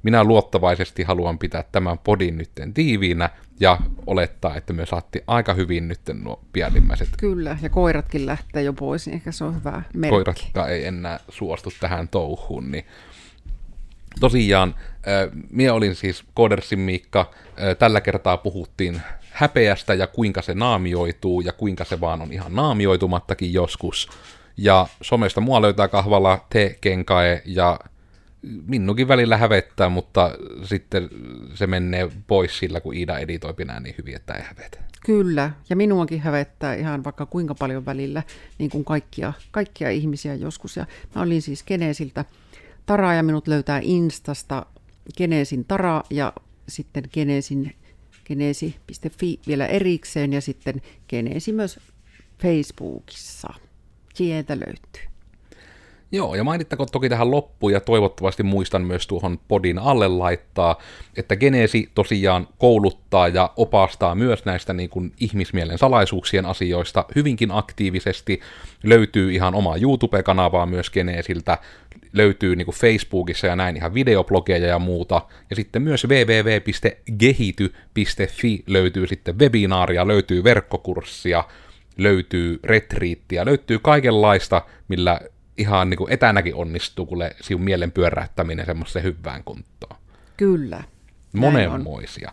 minä 0.03 0.23
luottavaisesti 0.23 1.03
haluan 1.03 1.39
pitää 1.39 1.63
tämän 1.71 1.99
podin 1.99 2.37
nytten 2.37 2.73
tiiviinä 2.73 3.29
ja 3.59 3.77
olettaa, 4.07 4.55
että 4.55 4.73
me 4.73 4.85
saatti 4.85 5.23
aika 5.27 5.53
hyvin 5.53 5.87
nyt 5.87 5.99
nuo 6.13 6.39
pienimmäiset. 6.53 7.09
Kyllä, 7.17 7.57
ja 7.61 7.69
koiratkin 7.69 8.25
lähtee 8.25 8.63
jo 8.63 8.73
pois, 8.73 9.05
niin 9.05 9.15
ehkä 9.15 9.31
se 9.31 9.43
on 9.43 9.55
hyvä 9.55 9.81
merkki. 9.93 10.09
Koiratkaan 10.09 10.69
ei 10.69 10.85
enää 10.85 11.19
suostu 11.29 11.69
tähän 11.79 12.07
touhuun, 12.07 12.71
niin 12.71 12.85
tosiaan, 14.19 14.75
äh, 14.77 15.43
minä 15.49 15.73
olin 15.73 15.95
siis 15.95 16.23
Kodersin 16.33 16.79
Miikka, 16.79 17.31
äh, 17.45 17.77
tällä 17.79 18.01
kertaa 18.01 18.37
puhuttiin 18.37 19.01
häpeästä 19.33 19.93
ja 19.93 20.07
kuinka 20.07 20.41
se 20.41 20.53
naamioituu 20.53 21.41
ja 21.41 21.53
kuinka 21.53 21.85
se 21.85 22.01
vaan 22.01 22.21
on 22.21 22.33
ihan 22.33 22.55
naamioitumattakin 22.55 23.53
joskus. 23.53 24.09
Ja 24.57 24.87
somesta 25.01 25.41
mua 25.41 25.61
löytää 25.61 25.87
kahvalla 25.87 26.45
te 26.49 26.77
kenkae 26.81 27.41
ja 27.45 27.79
minunkin 28.67 29.07
välillä 29.07 29.37
hävettää, 29.37 29.89
mutta 29.89 30.31
sitten 30.63 31.09
se 31.53 31.67
menee 31.67 32.11
pois 32.27 32.57
sillä, 32.59 32.81
kun 32.81 32.95
Iida 32.95 33.17
editoi 33.17 33.53
nää 33.65 33.79
niin 33.79 33.95
hyvin, 33.97 34.15
että 34.15 34.33
ei 34.33 34.41
hävetä. 34.41 34.77
Kyllä, 35.05 35.51
ja 35.69 35.75
minuakin 35.75 36.21
hävettää 36.21 36.75
ihan 36.75 37.03
vaikka 37.03 37.25
kuinka 37.25 37.55
paljon 37.55 37.85
välillä, 37.85 38.23
niin 38.57 38.69
kuin 38.69 38.85
kaikkia, 38.85 39.33
kaikkia 39.51 39.89
ihmisiä 39.89 40.35
joskus. 40.35 40.77
Ja 40.77 40.85
mä 41.15 41.21
olin 41.21 41.41
siis 41.41 41.63
Geneesiltä 41.63 42.25
Tara 42.85 43.13
ja 43.13 43.23
minut 43.23 43.47
löytää 43.47 43.79
Instasta 43.83 44.65
Geneesin 45.17 45.65
Tara 45.65 46.03
ja 46.09 46.33
sitten 46.67 47.03
Geneesin 47.13 47.75
geneesi.fi 48.25 49.39
vielä 49.47 49.65
erikseen 49.65 50.33
ja 50.33 50.41
sitten 50.41 50.81
geneesi 51.09 51.51
myös 51.51 51.79
Facebookissa. 52.41 53.53
Sieltä 54.13 54.57
löytyy. 54.59 55.12
Joo, 56.15 56.35
ja 56.35 56.43
mainittakoon 56.43 56.89
toki 56.91 57.09
tähän 57.09 57.31
loppuun, 57.31 57.73
ja 57.73 57.79
toivottavasti 57.79 58.43
muistan 58.43 58.81
myös 58.81 59.07
tuohon 59.07 59.39
podin 59.47 59.79
alle 59.79 60.07
laittaa, 60.07 60.79
että 61.17 61.35
Geneesi 61.35 61.89
tosiaan 61.95 62.47
kouluttaa 62.57 63.27
ja 63.27 63.53
opastaa 63.57 64.15
myös 64.15 64.45
näistä 64.45 64.73
niin 64.73 64.89
kuin 64.89 65.13
ihmismielen 65.19 65.77
salaisuuksien 65.77 66.45
asioista 66.45 67.05
hyvinkin 67.15 67.51
aktiivisesti. 67.51 68.39
Löytyy 68.83 69.31
ihan 69.33 69.55
omaa 69.55 69.77
YouTube-kanavaa 69.77 70.65
myös 70.65 70.89
Geneesiltä, 70.89 71.57
löytyy 72.13 72.55
niin 72.55 72.65
kuin 72.65 72.75
Facebookissa 72.75 73.47
ja 73.47 73.55
näin 73.55 73.77
ihan 73.77 73.93
videoblogeja 73.93 74.67
ja 74.67 74.79
muuta, 74.79 75.21
ja 75.49 75.55
sitten 75.55 75.81
myös 75.81 76.07
www.gehity.fi 76.07 77.03
löytyy 78.67 79.07
sitten 79.07 79.39
webinaaria, 79.39 80.07
löytyy 80.07 80.43
verkkokurssia, 80.43 81.43
löytyy 81.97 82.59
retriittiä, 82.63 83.45
löytyy 83.45 83.79
kaikenlaista, 83.79 84.61
millä 84.87 85.19
ihan 85.57 85.89
niin 85.89 85.97
kuin 85.97 86.11
etänäkin 86.11 86.55
onnistuu, 86.55 87.05
kun 87.05 87.17
sinun 87.41 87.63
mielen 87.63 87.91
pyöräyttäminen 87.91 88.65
semmoiseen 88.65 89.05
hyvään 89.05 89.43
kuntoon. 89.43 89.95
Kyllä. 90.37 90.83
Monenmoisia. 91.33 92.31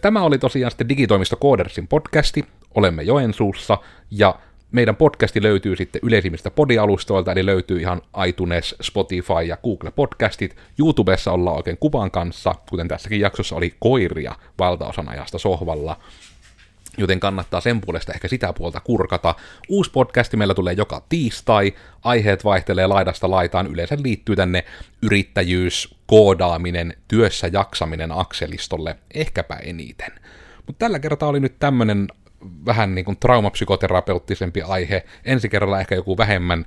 Tämä 0.00 0.22
oli 0.22 0.38
tosiaan 0.38 0.70
sitten 0.70 0.88
Digitoimisto 0.88 1.36
Koodersin 1.36 1.88
podcasti. 1.88 2.44
Olemme 2.74 3.02
Joensuussa 3.02 3.78
ja 4.10 4.34
meidän 4.72 4.96
podcasti 4.96 5.42
löytyy 5.42 5.76
sitten 5.76 6.00
yleisimmistä 6.04 6.50
podialustoilta, 6.50 7.32
eli 7.32 7.46
löytyy 7.46 7.80
ihan 7.80 8.02
iTunes, 8.26 8.74
Spotify 8.82 9.42
ja 9.46 9.56
Google 9.56 9.90
Podcastit. 9.90 10.56
YouTubessa 10.78 11.32
ollaan 11.32 11.56
oikein 11.56 11.78
kuvan 11.80 12.10
kanssa, 12.10 12.54
kuten 12.70 12.88
tässäkin 12.88 13.20
jaksossa 13.20 13.56
oli 13.56 13.74
koiria 13.78 14.34
valtaosan 14.58 15.08
ajasta 15.08 15.38
sohvalla 15.38 15.96
joten 16.98 17.20
kannattaa 17.20 17.60
sen 17.60 17.80
puolesta 17.80 18.12
ehkä 18.12 18.28
sitä 18.28 18.52
puolta 18.52 18.80
kurkata. 18.80 19.34
Uusi 19.68 19.90
podcasti 19.90 20.36
meillä 20.36 20.54
tulee 20.54 20.74
joka 20.74 21.02
tiistai, 21.08 21.72
aiheet 22.04 22.44
vaihtelee 22.44 22.86
laidasta 22.86 23.30
laitaan, 23.30 23.66
yleensä 23.66 23.96
liittyy 24.02 24.36
tänne 24.36 24.64
yrittäjyys, 25.02 25.94
koodaaminen, 26.06 26.94
työssä 27.08 27.50
jaksaminen 27.52 28.12
akselistolle, 28.12 28.96
ehkäpä 29.14 29.54
eniten. 29.54 30.12
Mutta 30.66 30.78
tällä 30.78 30.98
kertaa 30.98 31.28
oli 31.28 31.40
nyt 31.40 31.58
tämmönen 31.58 32.08
vähän 32.66 32.94
niin 32.94 33.04
kuin 33.04 33.16
traumapsykoterapeuttisempi 33.20 34.62
aihe, 34.62 35.04
ensi 35.24 35.48
kerralla 35.48 35.80
ehkä 35.80 35.94
joku 35.94 36.16
vähemmän 36.16 36.66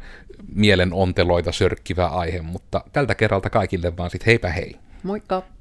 mielenonteloita 0.56 1.52
sörkkivä 1.52 2.08
aihe, 2.08 2.42
mutta 2.42 2.84
tältä 2.94 3.16
kerralta 3.16 3.50
kaikille 3.50 3.98
vaan 3.98 4.10
sit 4.10 4.26
heipä 4.26 4.50
hei. 4.50 4.76
Moikka! 5.04 5.53